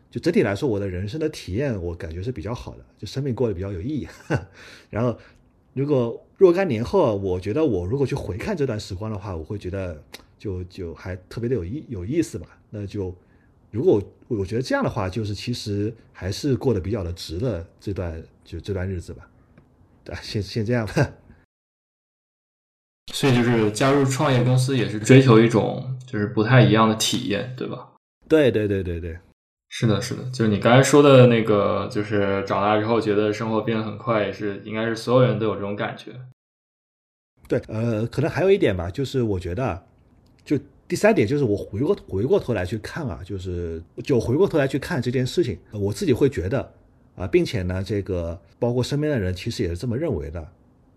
[0.08, 4.06] 就整体来说，我的人生的体验，我感觉是比较好的，就生命过得比较有意义。
[4.88, 5.18] 然后，
[5.74, 10.00] 如果若干年后，我觉得我如果去回看这段时光的话，我会觉得
[10.38, 12.46] 就就还特别的有意有意思吧。
[12.70, 13.12] 那就
[13.72, 19.28] 如果我觉得这样的话，就是其实还是过得比较的值的这段就这段日子吧。
[20.04, 21.12] 对，先先这样吧。
[23.12, 27.88] 所以就是加入创业公司也是追求一种就是不太一样的体验，对吧？
[28.28, 29.16] 对对对对对，
[29.68, 36.12] 是的，是的，就是你刚才说的那个，就是长大之后觉得生活变得很快，也是应该是所有人都有这种感觉。
[37.48, 39.86] 对，呃，可能还有一点吧，就是我觉得，
[40.44, 46.72] 就第三点就是我回过回过头来去看啊，就是就回过头来去看这件事情，我自己会觉得
[47.14, 50.44] 啊，并且呢，这个包括身边的人其实也是这么认为的。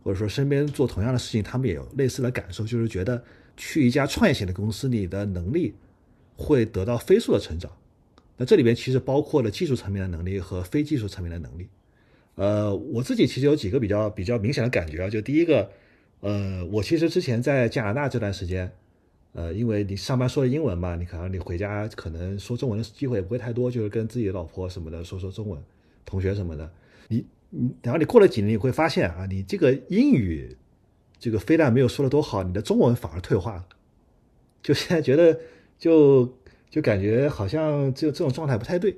[0.03, 3.21] 或者说身边做同样的事情，他们也有类似的感受，就是觉得
[3.57, 5.75] 去一家创业型的公司，你的能力
[6.35, 7.71] 会得到飞速的成长。
[8.37, 11.67] 那这里边其实包括了技术层面的能力和非技术层面的能力。
[12.35, 15.69] 呃，我自己其实有几个比较比较明显的感觉啊，就第一个，
[16.21, 18.71] 呃，我其实之前在加拿大这段时间，
[19.33, 25.61] 呃，因为你上班说的英文嘛，你可能你回家可能说中文的机会也不会太多，就是跟自己的老婆什么的说说中文，
[26.05, 26.71] 同学什么的，
[27.09, 27.25] 你。
[27.51, 30.55] 嗯，然后你过了几年，你会发现啊，你这个英语，
[31.17, 33.65] 这个非但没有说的多好，你的中文反而退化了。
[34.61, 35.39] 就现在觉得，
[35.79, 36.37] 就
[36.69, 38.95] 就感觉好像就这种状态不太对。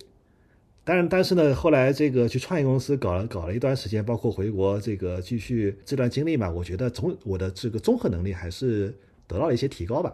[0.83, 8.93] 当然，但是呢，后来这个去创业公司搞了搞了一段时间，包括回国这个继续这段经历嘛，我觉得综我的这个综合能力还是
[9.27, 10.13] 得到了一些提高吧。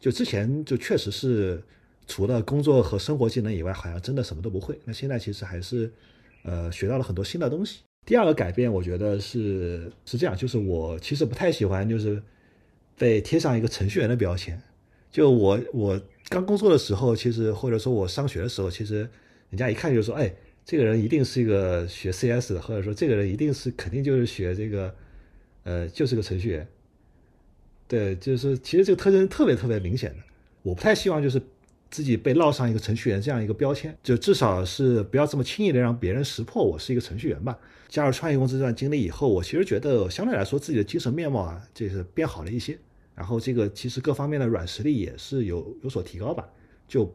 [0.00, 1.62] 就之前就确实是
[2.06, 4.78] 除了工作和生活技能以外，好像真的什么都不会。
[4.86, 5.92] 那现在其实还是。
[6.48, 7.80] 呃，学到了很多新的东西。
[8.06, 12.22] 第二个改变，我觉得是是这样，就是我其实不太喜欢，就是
[12.96, 14.58] 被贴上一个程序员的标签。
[15.10, 19.00] 就我我刚工作的时候，其实或者说我上学的时候，其实
[19.50, 20.32] 人家一看就说，哎，
[20.64, 24.94] 这个人一定是一个学 CS 的，或者说这个人一定是肯定就是学这个，
[25.64, 26.66] 呃，就是个程序员。
[27.86, 30.16] 对，就是其实这个特征特别特别明显的。
[30.62, 31.42] 我不太希望就是。
[31.90, 37.58] 自己被烙上一个程序员这样一个标签，就至少是不要这么轻易的让别人识破我是一个程序员吧。
[37.88, 42.78] 加入创业公司这段经历以后，我其实觉得相对来说自己的精神面貌啊，就是变好了一些。
[43.14, 46.46] 然后这个其实各方面的软实力也是有有所提高吧。
[46.86, 47.12] 就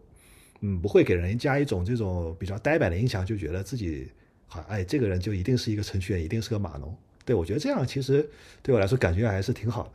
[0.61, 4.07] 嗯，不会给人家一种这种比较呆板的印象，就觉得自己
[4.47, 6.95] 好哎，这个人就一定是一个程序员，一定是个码农。
[7.23, 8.27] 对我觉得这样其实
[8.61, 9.91] 对我来说感觉还是挺好的。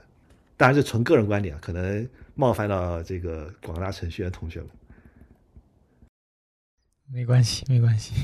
[0.56, 2.08] 当然是纯个人观点，可能
[2.38, 4.66] 冒犯到这个广大程序员同学了。
[7.12, 8.14] 没关系，没关系。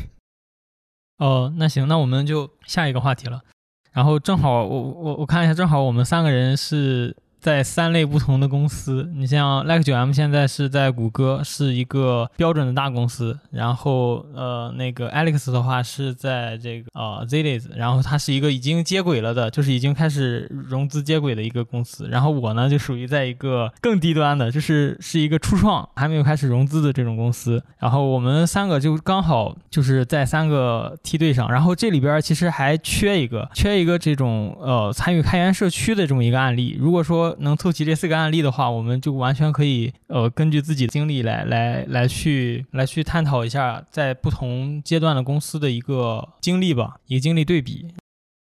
[1.19, 3.43] 哦，那行，那我们就下一个话题了。
[3.91, 7.17] 然后正好我我我看一下，正好我们三个人是。
[7.45, 13.39] 在三类不同的公司，你像 Like 九 M 现在是在谷歌，是一个标准的大公司。
[13.51, 22.09] 然后呃，那个 Alex 的话是在这个呃 Zilliz，然后它是一个已经接轨了的，就是已经开始融资接轨的一个公司。
[22.09, 27.63] 然后我呢就属于在一个更低端的，就是是一个初创还没有开始融资的这种公司。
[27.79, 31.53] 然后我们三个就刚好就是在三个梯队上。
[31.53, 36.75] 然后这里边其实还缺一个，缺一个这种呃参与开源社区的这么一个案例。
[36.81, 47.95] 如果说能凑齐这四个案例的话，我们就完全可以呃根据自己的经历来来来去来去探讨一下在不同阶段的公司的一个经历吧，一个经历对比。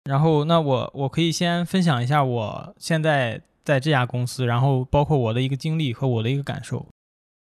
[0.09, 6.85] 然后那我我可以先分享一下我现在在这家公司，然后包括我的一个经历和我的一个感受。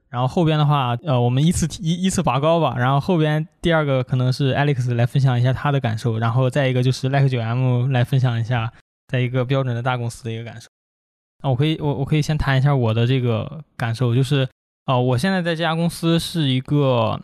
[0.10, 2.76] 然后后边的话，呃，我们依次依依次拔高吧。
[2.78, 8.72] 然后后边第二个可能是 Alex 来分享一下他的感受，然后再一个就是 Like 九 M 来分享一下
[9.08, 10.70] 在一个标准的大公司的一个感受。
[11.46, 14.50] 啊我可以，我我可以先谈一下我的这个感受，就是，
[14.88, 17.22] 呃，我现在在这家公司是一个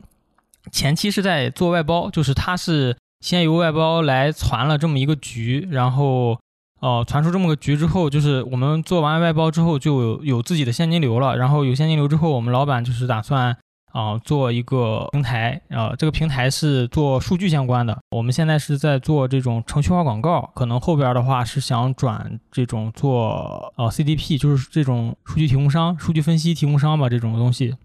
[0.71, 6.37] 前期是在做外包，就是他是先由外包来传了这么一个局，然后，
[6.81, 13.57] 哦，传出这么个局之后，就是我们做完外包之后就有有自己的现金流了，然后有现金流之后，我们老板就是打算。
[13.91, 17.97] 啊，做一个平台啊，这个平台是做数据相关的。
[18.09, 27.75] 我们现在是在做这种程序化广告，可能后边的话是想转这种做呃 CDP，就是这种数据提供商、数据分析提供商吧，这种东西。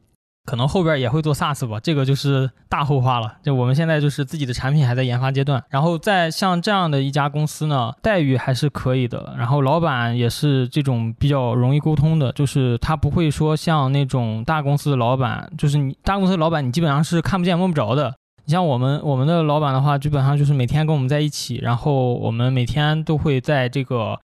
[0.47, 3.35] 可能后边也会做 SaaS 吧，这个就是大后话了。
[3.43, 9.35] 就我们现在就是自己的产品还在研发阶段，然后在像这样的一家公司呢，待遇还是可以的。
[9.37, 18.15] 然后老板也是这种比较容易沟通的，就是他不会说像那种大公司的老板，就是你大公司的老板你基本上是看不见摸不着的。
[18.45, 24.17] 你像我们我们的老板的话，基本上就是每天跟我们在一起，然后我们每天都会在这个。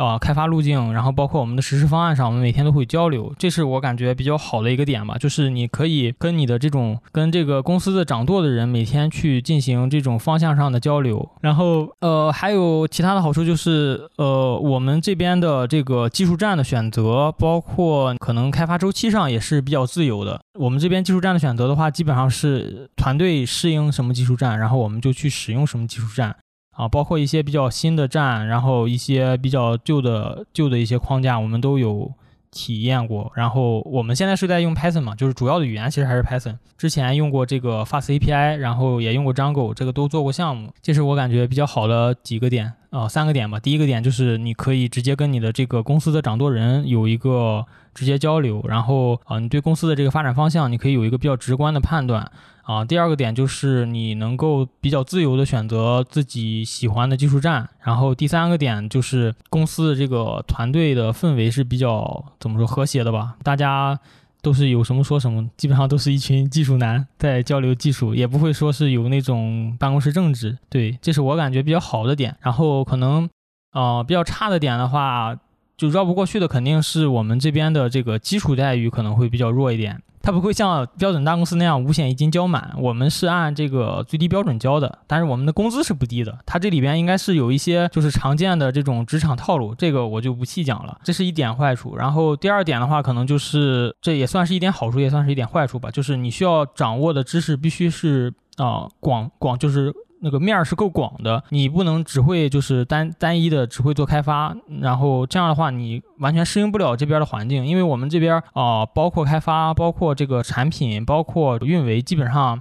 [0.00, 20.40] 啊、开发路径，然后包括我们的实施方案上，我们每天都会交流，这是我感觉比较好的一个点吧，就是你可以跟你的这种跟这个公司的掌舵的人每天去进行这种方向上的交流，然后呃还有其他的好处就是呃我们这边的这个技术栈的选择，包括可能开发周期上也是比较自由的。
[20.58, 26.34] 我们这边技术栈的选择的话，基本上是团队适应什么技术栈，然后我们就去使用什么技术栈。
[26.72, 32.10] 啊，包括一些比较新的站，然后一些比较旧的旧的一些框架，我们都有
[32.50, 33.30] 体验过。
[33.34, 36.56] 然后我们现在是在用 Python 嘛，就是主要的语言其实还是 Python。
[36.78, 40.72] 之前用过这个 Fast API，然后也用过 Django，这个都做过项目。
[40.80, 43.60] 这是我感觉比较好的几个点啊、三个点吧。
[43.60, 52.32] 第一个点就是你可以直接跟你的这个公司的掌舵人有一个直接交流，然后啊、你对公司的这个发展方向，你可以有一个比较直观的判断。
[52.70, 63.98] 啊，第二个点就是你能够比较自由的选择自己喜欢的技术栈，然后第三个点就是公司的这个团队的氛围是比较怎么说和谐的吧，大家
[64.40, 72.36] 都是有什么说什么，基本上都是一群技术男在交流技术，也不会说是有那种办公室政治，对，这是我感觉比较好的点。
[72.40, 73.28] 然后可能
[73.72, 75.36] 呃比较差的点的话，
[75.76, 80.00] 就绕不过去的肯定是我们这边的这个基础待遇可能会比较弱一点。
[80.22, 86.38] 它不会像标准大公司那样五险一金交满，我们是按这个最低标准交的，但是我们的工资是不低的。
[86.44, 91.96] 它这里边应该是有一些就是常见的这种职场套路，这个我就不细讲了，这是一点坏处。
[91.96, 99.92] 然后第二点的话，可能就是这也算是一点好处，也算是一点坏处吧，就是你需要掌握的知识必须是啊、广广就是。
[100.22, 112.60] 那个面儿是够广的，你不能只会就是单单一的只会做开发，然后这样的话你完全适应不了这边的环境，因为我们这边啊、包括开发，包括这个产品，包括运维，基本上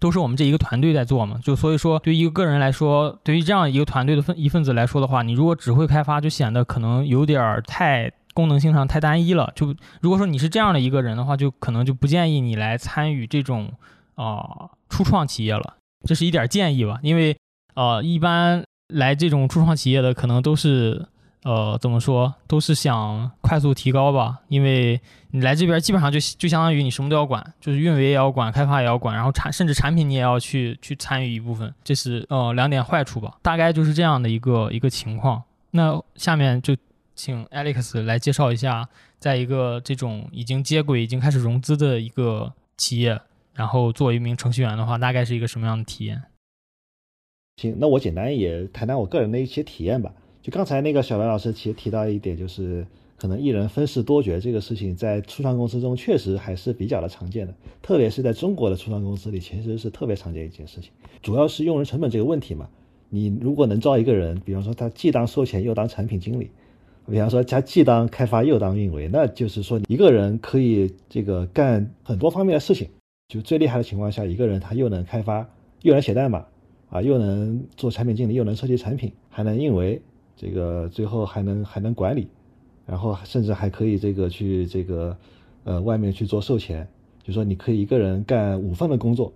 [0.00, 1.38] 都是我们这一个团队在做嘛。
[1.42, 9.52] 就所以说，对于一个个人来说，对于这样一个团队的分一份子来说的话，你如果只会开发，就显得可能有点儿太功能性上太单一了。
[9.54, 13.70] 就如果说你是这样的一个人的话，就可能就不建议你来参与这种
[14.16, 15.76] 啊、初创企业了。
[16.04, 17.36] 这是一点建议吧，因为
[17.74, 21.06] 呃，一般来这种初创企业的可能都是
[21.44, 24.40] 呃，怎么说，都是想快速提高吧。
[24.48, 33.38] 因为你来这边基本上就就相当于你什么都要管，就是运维也要管，开发也要管，然后产甚至产品你也要去去参与一部分，这是呃两点坏处吧。
[33.42, 35.42] 大概就是这样的一个一个情况。
[35.70, 36.76] 那下面就
[37.14, 38.88] 请 Alex 来介绍一下，
[39.18, 43.20] 在一个这种已经接轨、已经开始融资的一个企业。
[43.60, 46.22] 然后作为一名程序员的话，大概是一个什么样的体验？
[47.58, 50.14] 行，那我简单也谈谈我个人的一些体验吧。
[50.40, 52.86] 就刚才那个小白老师其实提到一点，就是
[53.18, 57.52] 可能一人分饰多角这个事情，在初创公司中确实还是比较的常见的，
[57.82, 60.90] 特别是在中国的初创公司里，其实是特别常见一件事情。
[61.20, 62.66] 主要是用人成本这个问题嘛。
[63.10, 66.50] 你如果能招一个人，比方说他既当售前又当产品经理，
[67.10, 72.88] 比方说他既当开发又当运维，那就是说一个人可以这个干很多方面的事情。
[73.30, 75.48] 就最厉害的情况下，一个人他又能开发，
[75.82, 76.44] 又能写代码，
[76.88, 80.02] 啊，又能做产品经理，又能设计产品，还能运维，
[80.34, 82.26] 这个最后还能还能管理，
[82.84, 85.16] 然后甚至还可以这个去这个
[85.62, 86.84] 呃外面去做售前，
[87.22, 89.32] 就说你可以一个人干五份的工作，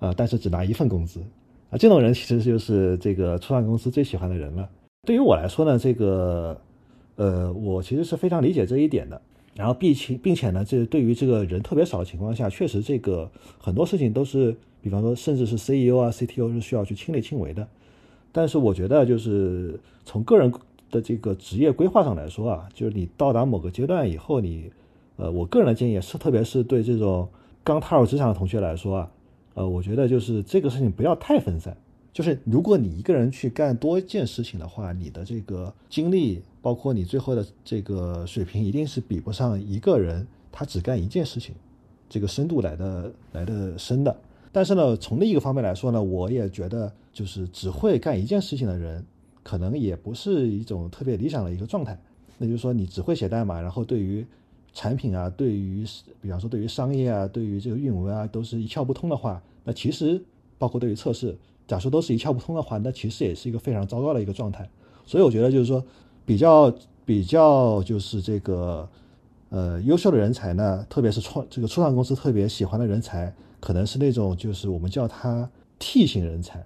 [0.00, 1.20] 啊，但是只拿一份工资，
[1.70, 4.68] 啊，这种人其实就是这个初创公司最喜欢的人了。
[5.06, 6.60] 对于我来说呢，这个
[7.16, 9.22] 呃，我其实是非常理解这一点的。
[9.54, 17.66] 然后并且并且呢，这对于这个人特别少的情况下，确实这个很多事情都是，比方说甚至是 CEO 啊、CTO 是需要去亲力亲为的。
[18.32, 20.52] 但是我觉得，就是从个人
[20.90, 24.70] 的这个职业规划上来说啊，就是你到达某个阶段以后，你
[25.16, 27.28] 呃，我个人的建议是，特别是对这种
[27.62, 29.10] 刚踏入职场的同学来说啊，
[29.54, 31.76] 呃，我觉得就是这个事情不要太分散。
[32.14, 41.52] 就是如果你一个人去干多件事情的话，你的这个精力，包括你最后的这个水平，一定是比不上一个人他只干一件事情，
[42.08, 44.16] 这个深度来的来的深的。
[44.52, 49.04] 但是呢，从另一个方面来说呢，我也觉得就是只会干一件事情的人，
[49.42, 51.98] 可能也不是一种特别理想的一个状态。
[52.38, 54.24] 那就是说，你只会写代码，然后对于
[54.72, 55.84] 产品啊，对于
[56.20, 60.22] 比方说对于商业啊，对于这个运维啊，都是一窍不通的话，那其实
[60.58, 61.36] 包括对于测试。
[61.66, 64.68] 假设都是一窍不通的话，那其实也是一个非常糟糕的一个状态。
[65.06, 65.82] 所以我觉得就是说，
[66.26, 66.72] 比较
[67.04, 68.88] 比较就是这个
[69.48, 75.48] 呃优秀的人才呢，特别是创这个初创公司特别喜欢的人才，可能是那种就是我们叫他
[75.78, 76.64] T 型人才，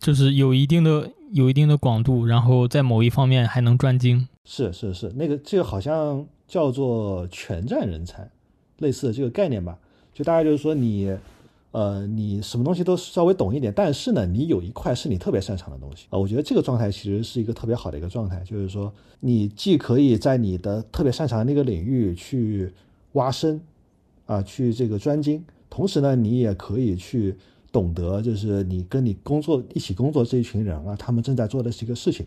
[0.00, 4.28] 就是有一定的有一定的广度，然后在某一方面还能专精。
[4.44, 8.30] 是是是，那个这个好像叫做全站人才，
[8.78, 9.78] 类似的这个概念吧。
[10.14, 11.14] 就大概就是说你。
[11.78, 16.18] 呃，你什么东西都稍微懂一点，但是呢，你有一块是你特别擅长的东西啊。
[16.18, 22.72] 我觉得这个状态其实是一个特别好的一个状态，就是说你既可以在你的特别擅长的那个领域去
[23.12, 23.60] 挖深
[24.26, 27.36] 啊，去这个专精，同时呢，你也可以去
[27.70, 32.26] 懂得，就是你跟你工作一起工作这一群人啊，他们正在做的是一个事情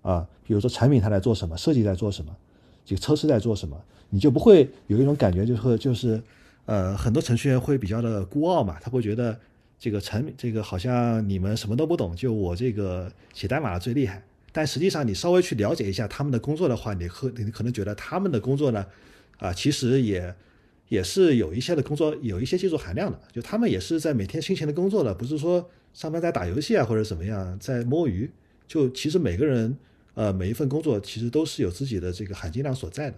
[0.00, 2.34] 啊，比如说产品他在做什么，设计在做什么，
[2.84, 3.80] 这个测试在做什么，
[4.10, 6.20] 你就不会有一种感觉，就是就是。
[6.64, 9.38] 呃，很多程序员会比较的孤傲嘛，他会觉得
[9.78, 14.22] 这个产品这个好像你们什么都不懂，就我这个写代码的最厉害。
[14.52, 18.86] 但实际上，你稍微去了解一下他们的工作的话，你可你可能觉得他们的工作呢，
[19.38, 20.34] 啊，其实也
[20.88, 23.18] 也是有一些的工作，有一些技术含量的。
[23.32, 28.30] 就他们也是在每天辛勤的工作的，不是说上班在打游戏啊或者怎么样在摸鱼。
[28.68, 29.76] 就其实每个人
[30.14, 33.16] 呃每一份工作其实都是有自己的这个含金量所在的。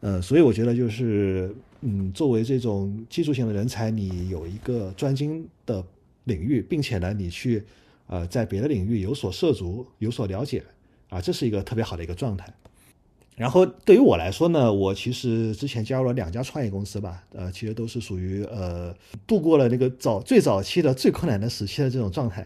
[0.00, 1.54] 呃，所以我觉得就是。
[1.80, 5.80] 嗯，作为这种技术型的人才，你有一个专精的
[6.24, 7.62] 领域，并且呢，你去
[8.08, 10.60] 呃在别的领域有所涉足、有所了解
[11.08, 12.52] 啊，这是一个特别好的一个状态。
[13.36, 18.92] 然后对于我来说呢，我其实之前加入了两家创业公司吧，呃，其实都是属于呃
[19.24, 22.44] 度过了那个早最早期的最困难的时期的这种状态。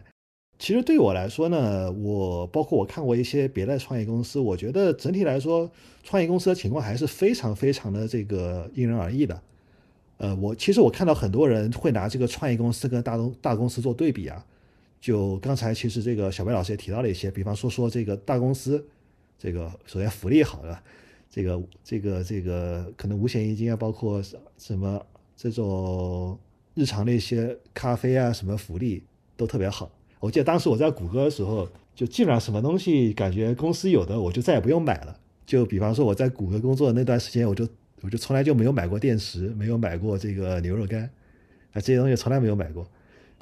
[0.62, 5.68] 其实对我来说呢，我包括我看过一些别的创业公司，我觉得整体来说，
[6.04, 9.42] 创业公司的情况还是非常非常的这个因人而异的。
[10.18, 14.46] 呃，我其实我看到很多人会拿这个创业公司跟大公大公司做对比啊。
[15.00, 18.86] 就刚才其实这个小白老师也提到了一些，比方说说这个大公司，
[19.36, 20.78] 这个首先福利好的，
[21.28, 24.22] 这个这个这个可能五险一金啊，包括
[24.56, 25.04] 什么
[25.36, 26.38] 这种
[26.76, 29.02] 日常的一些咖啡啊什么福利
[29.36, 29.90] 都特别好。
[30.22, 35.18] 我记得当时我在谷歌的时候，就基本上什么东西感觉公司有的，我就再也不用买了。
[35.44, 37.68] 就比方说我在谷歌工作的那段时间，我就
[38.02, 41.02] 我就从来就没有买过电池，没有买过这个牛肉干，
[41.72, 42.86] 啊这些东西从来没有买过，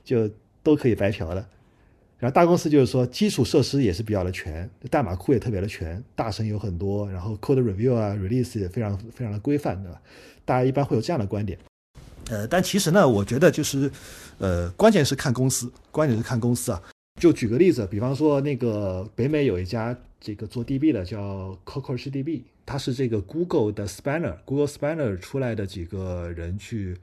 [0.03, 0.27] 就
[0.63, 1.47] 都可以白嫖的。
[2.19, 10.01] 然后大公司就是说基础设施也是比较的全，代码库也特别的全，大神有很多，然后 code review 啊 release 也非常非常的规范，对吧？
[10.47, 11.59] 大家一般会有这样的观点。
[12.31, 13.91] 呃，但其实呢，我觉得就是，
[14.39, 16.81] 呃，关键是看公司，关键是看公司啊。
[17.21, 26.97] 就举个例子，比方说那个北美有一家这个做 DB 的叫 Cockroach DB，它是这个 Google 的 Spanner，Google Spanner 出来的几个人去，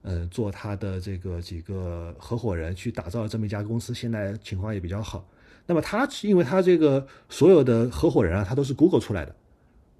[0.00, 5.28] 呃，做他的这个几个合伙人去打造这么一家公司，现在情况也比较好。
[5.66, 9.36] 那么他因为他这个所有的合伙人啊，他都是 Google 出来的，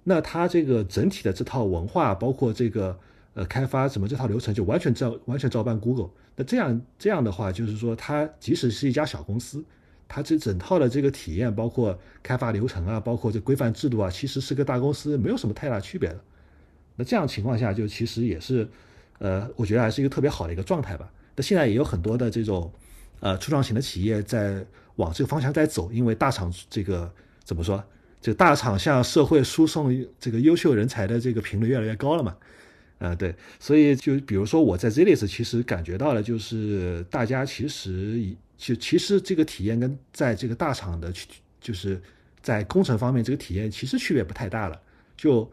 [0.05, 2.97] 那他这个整体的这套文化，包括这个。
[3.35, 6.09] 呃，开发什么这套流程就完全照完全照搬 Google。
[6.37, 9.63] 那这样这样的话，就是说，它即使是一家小公司，
[10.07, 16.19] 它这整套的这个体验，包括开发流程啊，包括这规范制度啊，其实是跟大公司没有什么太大区别的。
[16.95, 18.65] 那这样情况下，就其实也是，
[19.19, 21.11] 呃，我觉得还是一个特别好的一个状态吧。
[21.35, 22.71] 那现在也有很多的这种
[23.19, 24.65] 呃初创型的企业在
[24.95, 27.11] 往这个方向在走，因为大厂这个
[27.43, 27.83] 怎么说，
[28.21, 32.33] 这大厂向社会输送这个优秀人才的这个频率越来越高了嘛。
[32.97, 38.25] 啊，对，所以就比如说我在 Zilis，其实感觉到了，就是大家其实
[38.57, 41.13] 就其实这个体验跟在这个大厂的，
[41.59, 42.01] 就是
[42.41, 44.81] 在工程方面这个体验其实区别不太大了。
[45.17, 45.47] 就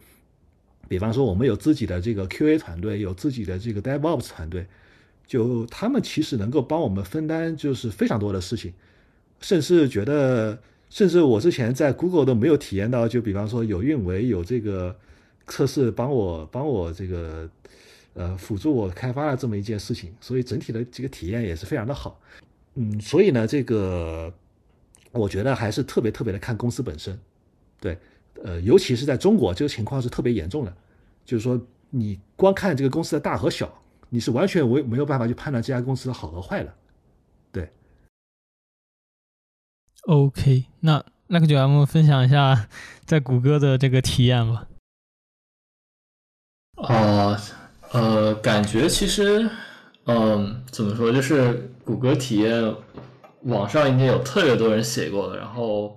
[0.87, 4.65] 比方说我们有自己的这个 QA 团队，有自己的这个 DevOps 团队，
[5.27, 8.73] 就他们其实能够帮我们分担就是非常多的事情，
[9.41, 10.57] 甚至觉得，
[10.89, 14.97] 甚至我之前在 Google 都没有体验到，就比方说有运维有这个。
[15.47, 17.49] 测试帮我帮我这个
[18.15, 22.21] 呃辅助我开发了这么一件事情，所以整体的这个体验也是非常的好。
[22.75, 24.33] 嗯，所以呢，这个
[25.11, 27.19] 我觉得还是特别特别的看公司本身。
[27.81, 27.99] 对，
[28.43, 30.75] 呃，尤其是在中国，这个情况是特别严重的。
[31.25, 36.75] 就是说，你光看这个公司的大和小，你是完全没没有办法去判断这家公司的好和坏的。
[37.51, 37.69] 对。
[40.07, 42.69] OK，那那个九 M 分享一下
[43.05, 44.67] 在谷歌的这个体验吧。
[46.83, 47.37] 啊，
[47.93, 49.49] 呃，感觉其实，
[50.07, 52.75] 嗯，怎么说，就是谷歌体验，
[53.45, 55.97] 网上应该有特别多人写过的，然后，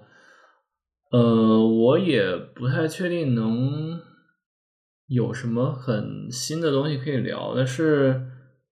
[1.11, 3.99] 呃，我也不太确定能
[5.07, 8.21] 有什么很新的东西可以聊，但是，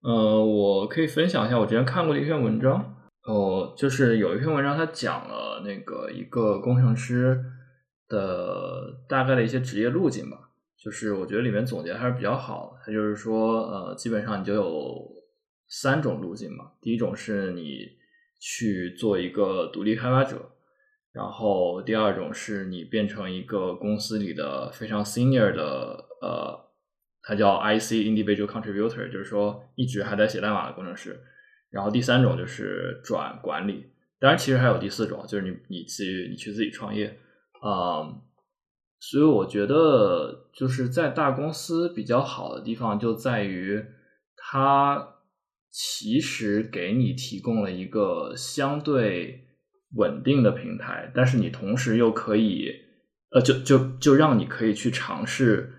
[0.04, 2.94] 呃，我可以分享一下我之前看过的一篇文章，
[3.26, 7.44] 哦，就是有一篇文章，它讲了那个一个工程师
[8.08, 10.43] 的大概的一些职业路径吧。
[10.84, 15.10] 就是我觉得里面总结还是比较好的，它就是说，呃，基本上你就有
[15.70, 16.74] 三种路径嘛。
[16.82, 17.88] 第一种是你
[18.38, 20.52] 去做一个独立开发者，
[21.14, 26.60] 然后第二种是你变成一个公司里的非常 senior 的呃
[27.22, 31.18] 它叫 IC Individual Contributor，就是说一直还在写代码的工程师。
[31.70, 33.86] 然后第三种就是转管理，
[34.20, 37.18] 当然其实还有第四种，就是你你去你去自己创业
[37.62, 38.20] 啊。
[39.06, 43.84] 所以我觉得就是在大公司比较好的地方就在于
[44.38, 45.16] 它
[45.70, 49.42] 其实给你提供了一个相对
[49.98, 52.72] 稳定的平台，但是你同时又可以
[53.32, 55.74] 呃就就就让你可以去尝试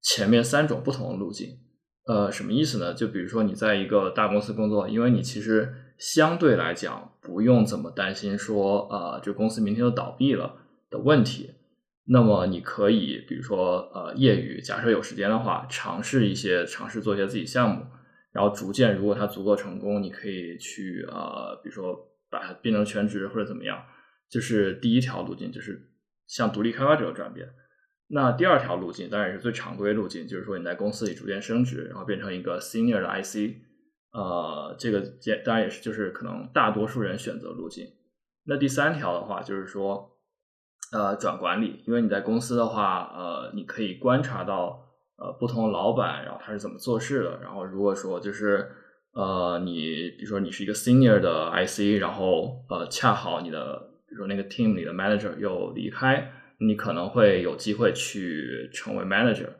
[0.00, 1.58] 前面三种不同的路径。
[2.06, 2.94] 呃，什么意思呢？
[2.94, 10.56] 就比如说你在一个大公司工作，因为你其实相对来讲不用怎么担心说，呃，这公司明天就倒闭了
[10.88, 11.50] 的问题。
[12.08, 17.84] 那么你可以，比如说，呃，业余，假设有时间的话，尝试一些，尝试做一些自己项目，
[18.32, 21.96] 然后逐渐，如果它足够成功，你可以去，呃，比如说
[22.30, 23.82] 把它变成全职或者怎么样。
[24.28, 25.88] 就是第一条路径，就是
[26.26, 27.48] 向独立开发者转变。
[28.08, 33.54] 那第二条路径当然也是最常规路径，就是说你在公司里逐渐升职，然后变成一个 senior 的 IC，
[34.12, 35.00] 呃，这个
[35.44, 37.86] 当然也是就是可能大多数人选择路径。
[38.44, 40.15] 那第三条的话就是说，
[40.92, 47.40] 呃，转管理，因为你在公司的话，呃，你可以观察到呃不同老板，然后他是怎么做事的。
[47.42, 48.70] 然后如果说就是
[49.12, 56.32] 呃你比如说你是一个 senior 的 IC，然后呃恰好你的比如说那个 team 里的 manager 又离开。
[56.58, 59.50] 你可能会有机会去成为 manager，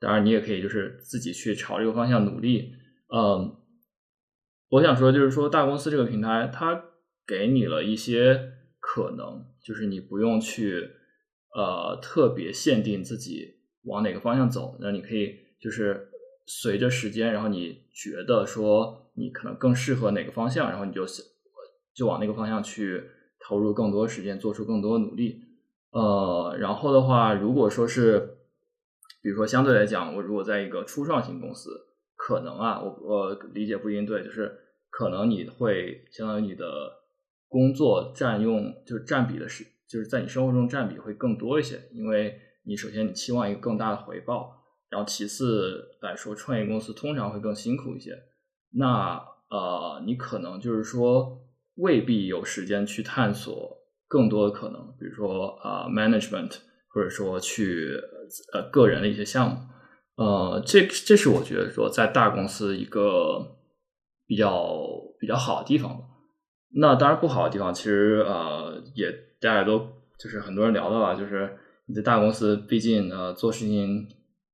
[0.00, 2.72] 当然你也可以就是自己去朝这个方向努力。
[3.14, 3.54] 嗯，
[4.70, 6.86] 我想说就是说大公司这个平台，它
[7.24, 10.90] 给你了一些可能，就是你不用去
[11.54, 16.08] 呃特别限定自己往哪个方向走，那你可以就是
[16.46, 21.04] 随着时间，然后你觉得说你可能更适合哪个方向，然后你就
[21.94, 23.04] 就往那个方向去
[23.40, 25.44] 投入更多时间，做出更多的努力。
[25.90, 28.36] 呃，然后的话，如果说是，
[29.22, 34.56] 比如说相对来讲，我如果在一个初创型公司，可能啊，我我理解不一定对，就是
[34.88, 36.64] 可能你会相当于你的
[37.50, 48.16] 工作占用，就是占比的是，就是在你生活中占比会更多一些，因为你首先你期望一个更大的回报，然后其次来说，创业公司通常会更辛苦一些，
[48.70, 51.42] 那呃，你可能就是说
[51.74, 53.78] 未必有时间去探索。
[54.12, 56.56] 更多的可能，比如说啊，management，
[56.88, 57.96] 或者说去
[58.52, 59.56] 呃个人的一些项目，
[60.16, 63.56] 呃，这这是我觉得说在大公司一个
[64.26, 64.84] 比较
[65.20, 66.04] 比较好的地方吧。
[66.74, 69.10] 那当然不好的地方，其实呃也
[69.40, 71.56] 大家都就是很多人聊到了，就是
[71.86, 74.06] 你在大公司，毕竟呃做事情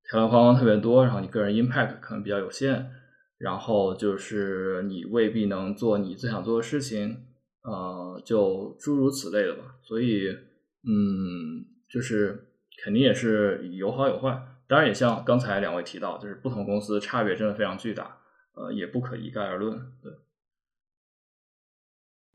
[0.08, 2.90] 条条框框特别多，然后你个人 impact 可能比较有限，
[3.38, 7.22] 然后就是你未必能做你最想做的事情。
[7.68, 10.28] 呃，就诸如此类的吧，所以，
[10.86, 12.46] 嗯，就是
[12.84, 18.18] 肯定也是有好有坏，当然也像刚才两位提到，就是不同公司差别真的非常巨大，
[18.54, 20.12] 呃，也不可一概而论，对。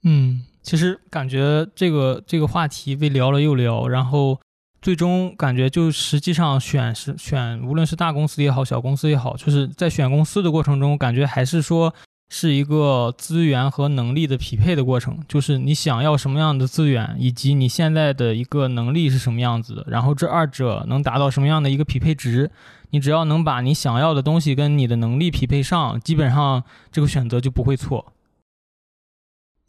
[0.04, 4.40] 嗯，其实感觉这个这个话题被聊了又聊，然后
[4.82, 11.94] 最终感觉就实际上选是选，无论是大公司也好，小公司也好，就是在选公司的过程中，感觉还是说。
[12.34, 22.50] 是一个资源和能力的匹配的过程，就是你想要什么样的资源，以及你现在的一个能力是什么样子的，然后这二者能达到什么样的一个匹配值，
[22.92, 28.14] 你只要能把你想要的东西跟你的能力匹配上，基本上这个选择就不会错。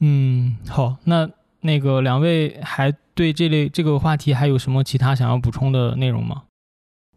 [0.05, 1.31] 嗯，好，那
[1.61, 6.43] 那个两位还对这类这个话题还有什么其他想要补充的内容吗？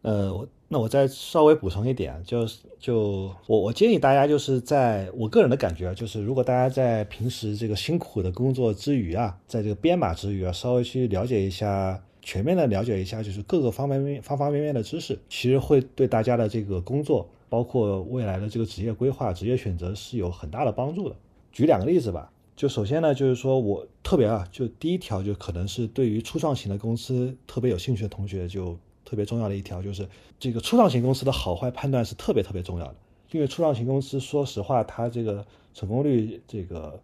[0.03, 0.47] 呃，我。
[0.67, 21.15] 那我再稍微补充一点，就是就我我建议大家就是在我个人的感觉，就是如果大家在平时这个辛苦的工作之余啊，在这个编码之余啊，稍微去了解一下，全面的了解一下，就是各个方方面面方方面面的知识，其实会对大家的这个工作，包括未来的这个职业规划、职业选择是有很大的帮助的。
[21.51, 28.77] 举两个例子吧，就首先呢，就是说我特别啊，就第一条就可能是对于初创型的公司特别有兴趣的同学就。
[29.07, 30.09] 特别重要的一条就是，
[30.39, 32.95] 这个初创型公司的好坏判断是特别特别重要的。
[33.29, 35.45] 因为初创型公司，说实话，它这个
[35.75, 36.99] 成功率这个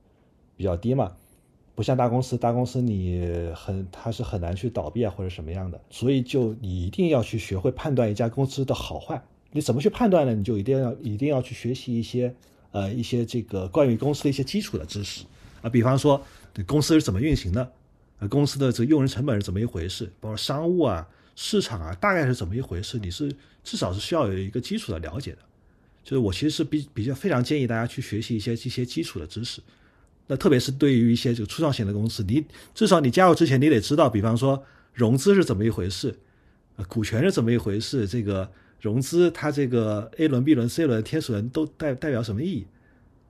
[0.58, 1.16] 比较低嘛，
[1.76, 3.24] 不像大公司，大公司你
[3.54, 5.80] 很它是很难去倒闭啊或者什么样的。
[5.92, 9.22] 所以就你一定要去学会判断一家公司的好坏。
[9.52, 10.34] 你怎么去判断呢？
[10.34, 12.34] 你就一定要一定要去学习一些
[12.72, 15.24] 呃一些这个关于公司的一些基础的知识
[15.62, 16.26] 啊，比方说
[16.66, 17.72] 公司是怎么运行的，
[18.20, 21.08] 呃公司的这个用人成本是怎么一回事，包括商务啊。
[21.34, 23.00] 市场啊，大概是怎么一回事？
[23.00, 23.34] 你是
[23.64, 25.38] 至少是需要有一个基础的了解的。
[26.04, 29.62] 就是我其实是比比较非常建议大家去学习一些这些基础的知识。
[30.28, 34.62] 那特别是对于一些这个初创型的公司，你至少你加入之前，你得知道，比方说
[34.94, 36.14] 融资是怎么一回事，
[36.76, 38.52] 呃，股权是怎么一回事，这个
[38.82, 42.68] 融资它这个 A 轮、B 轮、C 轮、天使轮都代代表什么意义，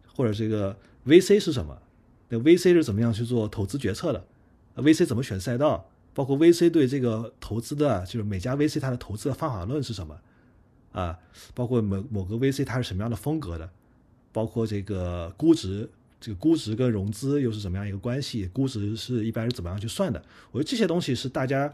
[0.07, 0.75] 或者这个
[1.05, 1.77] VC 是什么？
[2.31, 4.25] 那 VC 是怎么样去做投资决策的
[4.77, 5.89] ？VC 怎么选赛道？
[6.13, 10.17] 包括 VC 对这个投资的，就是每家 VC 它的投资的方法论是什么？
[10.93, 11.19] 啊，
[11.53, 13.69] 包括某某个 VC 它是什么样的风格的？
[14.31, 15.89] 包括这个估值，
[16.19, 18.45] 这个估值跟融资又是怎么样一个关系？
[18.47, 20.21] 估值是一般是怎么样去算的？
[20.51, 21.73] 我觉得这些东西是大家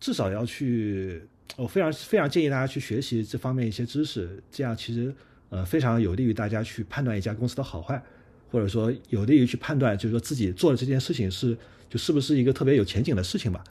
[0.00, 1.22] 至少要去，
[1.56, 5.14] 我非常非常建议大家去学习这方面一些知识，这样其实
[5.48, 8.02] 呃非常有利于大家去判断一家公司的好坏，
[8.50, 11.56] 或者说有利于去判断，就是说自己做的这件事情是
[11.88, 13.62] 就是不是一个特别有前景的事情吧。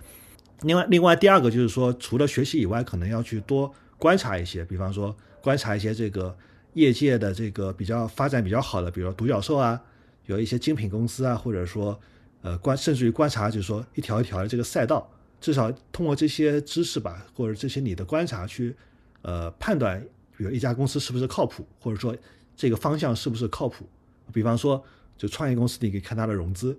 [0.62, 6.36] 另外，另外第二个就是说，除了学习以外，可能要去多观察一些，比方说观察一些这个
[6.74, 9.80] 业界的这个比较发展比较好的，比如说独角兽啊，
[10.26, 12.00] 有一些精品公司啊，或者说
[12.42, 15.08] 呃观甚至于观察，就是说一条一条的这个赛道，
[15.40, 18.76] 至少通过这些知识吧，或者这些你的观察去
[19.22, 20.02] 呃判断，
[20.36, 22.16] 比如一家公司是不是靠谱，或者说
[22.56, 23.88] 这个方向是不是靠谱。
[24.32, 24.84] 比方说，
[25.18, 26.78] 就创业公司，你可以看它的融资，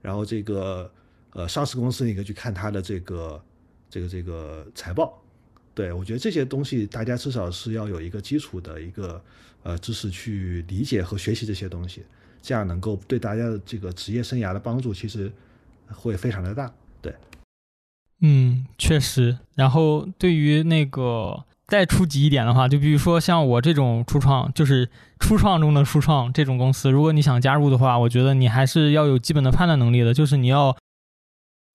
[0.00, 0.90] 然后这个。
[1.32, 3.40] 呃，上市公司你可以去看它的这个
[3.88, 5.16] 这个这个财报，
[5.72, 9.22] 对我觉得这些东西大家至少是要有一个基础的一个
[9.62, 12.04] 呃知识去理解和学习这些东西，
[12.42, 15.30] 这样能够对大家的这个职业生涯的帮助其实
[15.86, 16.74] 会非常的大。
[17.00, 17.14] 对，
[18.22, 19.38] 嗯，确实。
[19.54, 24.90] 然后对于那个再初级一点的话，就比如说像我这种初创，就是
[25.20, 30.76] 初创中的初创这种公司，如果你想加入的话，我觉得你还是要有基本的判断能力的，就是你要。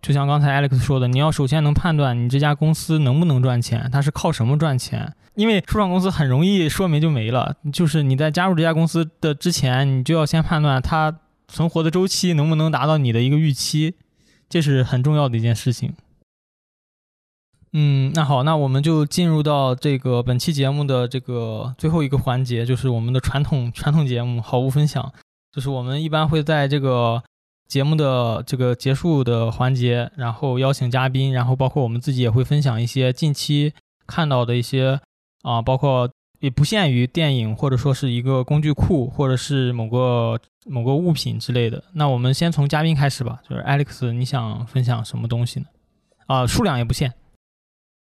[0.02, 5.12] 就像刚才 Alex 说的，你要首先能判断你这家公司能不能赚钱，它是靠什么赚钱？
[5.34, 11.18] 因为初创公司很容易说没就没了，就是你在加入这家公司的之前，你就要先判断它
[11.48, 13.96] 存活的周期能不能达到你的一个预期，
[14.48, 15.94] 这是很重要的一件事情。
[17.74, 25.12] 嗯，那好，那我们就进入到这个本期节目的这个最后一个环节，就是我们的传统传统节目好物分享，
[25.52, 27.24] 就是我们一般会在这个。
[27.68, 33.74] 节目的这个结束的环节，然后邀请嘉宾，然后包括我们自己也会分享一些近期
[34.06, 35.00] 看到的一些
[35.42, 36.08] 啊，包括
[36.40, 41.84] 也不限于电影，或者说是一个工具库，或者是某个某个物品之类的。
[41.94, 45.66] 那我们先从嘉宾开始吧，就是 Alex，你想分享什么东西呢？
[46.28, 47.12] 啊，数量也不限。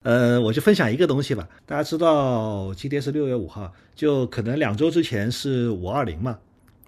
[0.02, 1.46] 呃，我就分享一个东西吧。
[1.66, 6.38] 大家知道今天是六月五号，就可能两周之前是五二零嘛。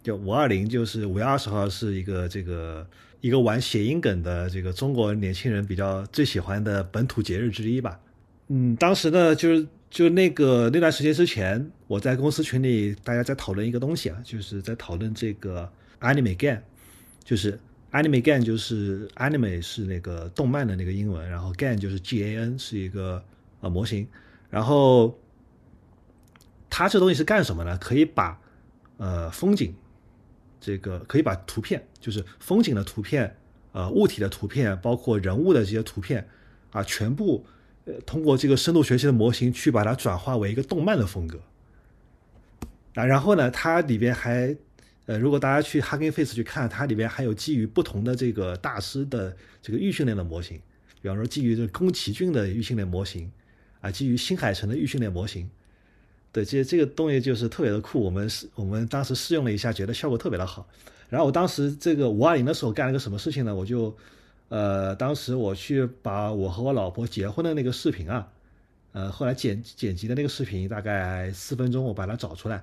[0.02, 2.86] 就五二零，就是五月二十号，是一个这个
[3.20, 8.00] 一个玩谐音梗的这个中国年轻人比较最喜欢的本土节日之一吧。
[8.48, 15.70] 嗯，当时呢，就是就那个那段时间之前，我在公司群里大家在讨论一个东西啊，就是在讨论这个
[16.00, 16.60] Anime Gan，
[17.22, 17.60] 就是
[17.92, 23.22] Anime Gan，就是 Anime 是那个动漫的那个英文，然后 Gan 就是 G A N 是一个
[23.60, 24.08] 呃模型，
[24.50, 25.16] 然后
[26.68, 27.78] 它这东西是干什么呢？
[27.78, 28.40] 可以把
[28.96, 29.74] 呃风景。
[30.64, 33.36] 这个可以把图片，就是风景的图片，
[33.72, 36.24] 呃，物体的图片，包括人物的这些图片，
[36.70, 37.44] 啊，全部
[37.84, 41.40] 呃通过这个深度学习的模型去把它转化为一个动漫的风格。
[42.94, 44.56] 啊，然后呢，它里边还，
[45.06, 50.60] 呃，如果大家去 Hugging Face 去看，它里边还有基于不同的这个大师的这个预训练的模型，
[51.00, 53.30] 比方说基于这宫崎骏的预训练模型，
[53.80, 55.50] 啊，基于新海诚的预训练模型。
[56.30, 60.66] 对，这这个东西就是特别的酷，我们试我们当时试用了一下，觉得效果特别的好。
[61.10, 63.54] 然后我当时这个五二零的时候干了个什么事情呢？
[63.54, 63.94] 我就，
[64.48, 68.32] 呃，当时我去把我和我老婆结婚的那个视频啊，
[68.92, 72.62] 呃，后来剪剪辑的那个视频大概四分钟，我把它找出来，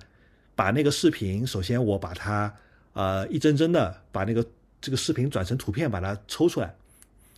[0.60, 2.54] 把那个视频，首先我把它
[2.92, 4.46] 呃一帧帧的把那个
[4.82, 6.76] 这个视频转成图片，把它抽出来，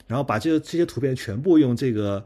[0.08, 2.26] 然后把这这些图片全部用这个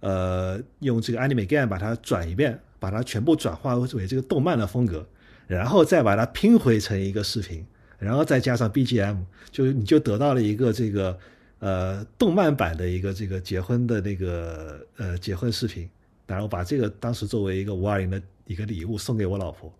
[0.00, 2.58] 呃用这个 Anime Gan 把它转一遍。
[2.82, 5.06] 把它全部转化为这个动漫的风格，
[5.46, 7.64] 然后再把它拼回成一个视频，
[7.96, 9.18] 然后再加上 BGM，
[9.52, 11.16] 就你就得到了一个这个
[11.60, 15.88] 呃动漫版的一个这个结婚的那个呃结婚视频，
[16.26, 19.72] 然后把这个当时作为一个五二零的一个礼物送给我老婆。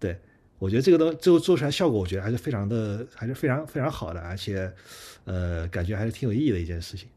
[0.00, 0.16] 对
[0.58, 4.72] 我觉得这个东最后做出来效果，我觉得还是非常的还是非常非常好的，而且
[5.24, 7.08] 呃感觉还是挺有意义的一件事情。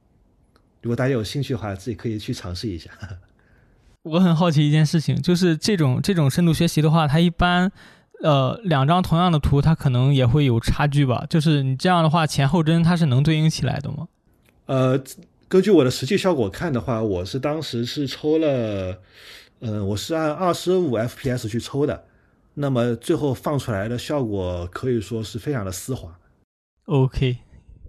[0.82, 2.90] 如果大家有兴趣的话，自己可以去尝试一下。
[4.04, 7.72] 我很好奇一件事情，就是这种这种深度学习的话，它一般，
[8.24, 11.24] 呃，两张同样的图，它可能也会有差距吧？
[11.30, 14.08] 就是你这样的话，前后帧它是能对应起来的吗？
[14.66, 15.00] 呃，
[15.48, 19.00] 根据我的实际效果看的话，我是当时是抽了，
[19.60, 22.06] 呃，我是按二十五 FPS 去抽的，
[22.62, 26.18] 那么最后放出来的效果可以说是非常的丝滑。
[26.86, 27.38] OK，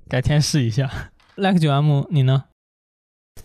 [0.09, 0.91] 改天试一下。
[1.37, 2.45] Like 九 M，你呢？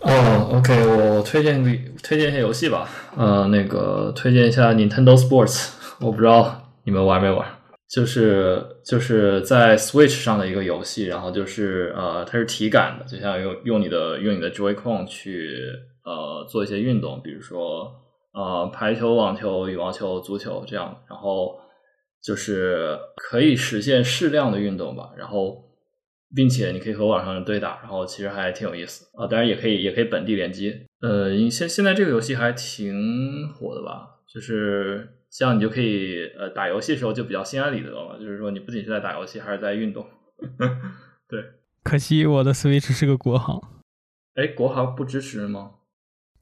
[0.02, 1.64] 哦，OK，我推荐
[2.04, 2.90] 推荐一下游戏吧。
[3.16, 7.48] 呃，那个推荐一下 Nintendo Sports，我不知道你们玩没玩，
[7.90, 15.72] 就是就是在 Switch 上的一个游戏，然后就是呃，它是体感的，就像用用你的用你的 Joy-Con 去
[16.04, 17.95] 呃做一些运动，比如说
[18.38, 21.60] 呃排球、网球、羽毛球、足球这样，然后
[22.22, 25.66] 就是可以实现适量的运动吧，然后。
[26.36, 29.26] 并且你可以和网上人对打，然后其实还挺有意思啊。
[29.28, 30.86] 当然也可以，也可以本地联机。
[31.00, 34.20] 呃，现现在这个游戏还挺火的吧？
[34.28, 38.18] 就是这样，你就可以呃打游戏的时候就比较心安理得嘛。
[38.20, 40.06] 就是说，你不仅是在打游戏，还是在运动。
[41.32, 41.42] 对，
[41.82, 43.62] 可惜我的 Switch 是个国行。
[44.36, 45.76] 哎，国行不支持吗？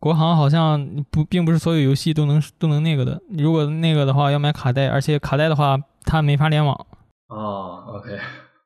[0.05, 3.19] 国行好像不，并不是所有游戏都能都能那个的。
[3.29, 6.79] 如果那个的话，要买卡带，而且卡带的话，它没法联网。
[7.29, 8.19] 哦，OK。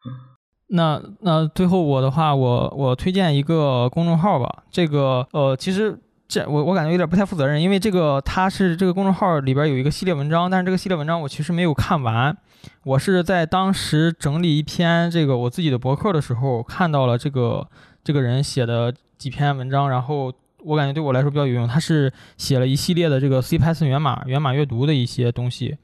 [0.72, 4.64] 那那最后我的话，我我推荐一个公众号吧。
[4.70, 5.98] 这个呃，其实
[6.28, 12.36] 这我我感觉有点不太负责任，因为这个它是这个公众号里边有一个系列文章，但是这个系列文章我其实没有看完。
[12.84, 17.66] 我是在当时整理一篇这个我自己的博客的时候，看到了这个
[18.04, 20.34] 这个人写的几篇文章，然后
[20.64, 21.68] 我感觉对我来说比较有用。
[21.68, 25.78] 它是写了一系列的这个 C Python 源码源码阅读的一些东西，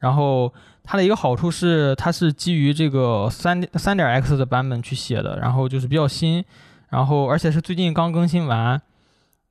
[0.00, 0.52] 然后。
[0.84, 6.44] 它的一个好处是，它是基于这个三三点 x 的版本去写的，然后就是比较新，
[6.88, 8.82] 然后而且是最近刚更新完，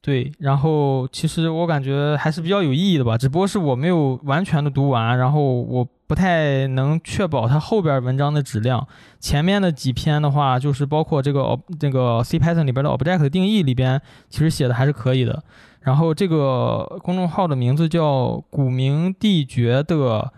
[0.01, 8.85] 对，然后其实我感觉还是比较有意义的吧，只不过是我没有完全的读完，然后我不太能确保它后边文章的质量。
[9.21, 15.41] 前面的几篇的话，就是包括这个这个 C Python 里边的 object 定义里边，其实写的还是可以的。
[15.79, 20.33] 然后这个公众号的名字叫“古名帝爵的”。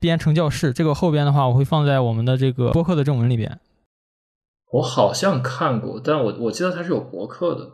[0.00, 3.60] 编程教室，这个后边的话我会放在我们的这个播客的正文里边。
[4.70, 7.68] 我好像看过，但我我记得它是有博客的。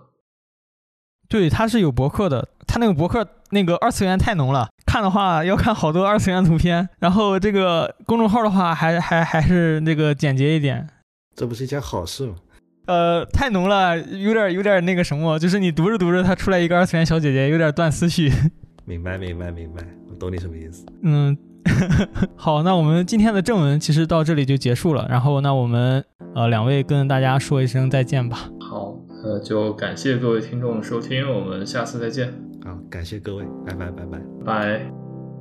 [1.28, 2.48] 对，它是有博客的。
[2.66, 6.88] 它那个博客那个二次元太浓了，看的话要看好多二次元图片。
[6.98, 10.86] 然后这个公众号的话，还还还是那个简洁一点。
[11.34, 12.34] 这不是一件好事吗？
[12.86, 18.32] 呃，太浓了，有点有点那个什么，就是你读着读着，它出来一个二次元小姐姐，有点断思绪。
[18.84, 20.84] 明白，明白，明白，我懂你什么意思。
[21.02, 21.36] 嗯。
[22.36, 25.04] 好，那我们今天的正文其实到这里就结束了。
[25.10, 28.48] 然后，那我们呃两位跟大家说一声再见吧。
[28.60, 28.85] 好，
[29.26, 32.32] 呃，就感谢各位听众收听，我们下次再见。
[32.64, 34.92] 好，感谢各位，拜拜拜拜拜。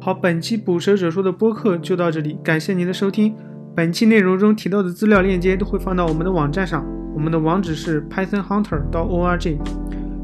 [0.02, 3.36] 好，本期捕蛇者说的播客就到这里，感谢您的收听。
[3.76, 6.84] 本期内容中提到的资料链接都会放到我们的网站上，
[7.14, 9.56] 我们的网址是 pythonhunter 到 org。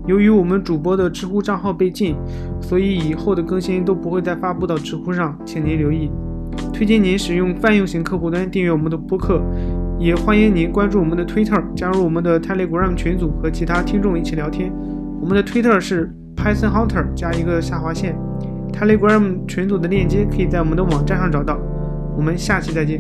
[0.08, 2.16] 由于我们主播的知乎账号被禁，
[2.60, 6.10] 所以以后的更新都不会再发布到知乎上，请您留意。
[6.74, 9.40] 推荐您使用泛用型客户端订阅我们的播客，
[10.02, 14.74] 也欢迎您关注我们的 Twitter，加入我们的 Telegram 群组和其他听众一起聊天。
[15.22, 18.18] 我们的 Twitter 是 Python Hunter 加一个下划线
[18.74, 21.60] ，Telegram 群组的链接可以在我们的网站上找到。
[22.18, 23.00] 我们下期再见。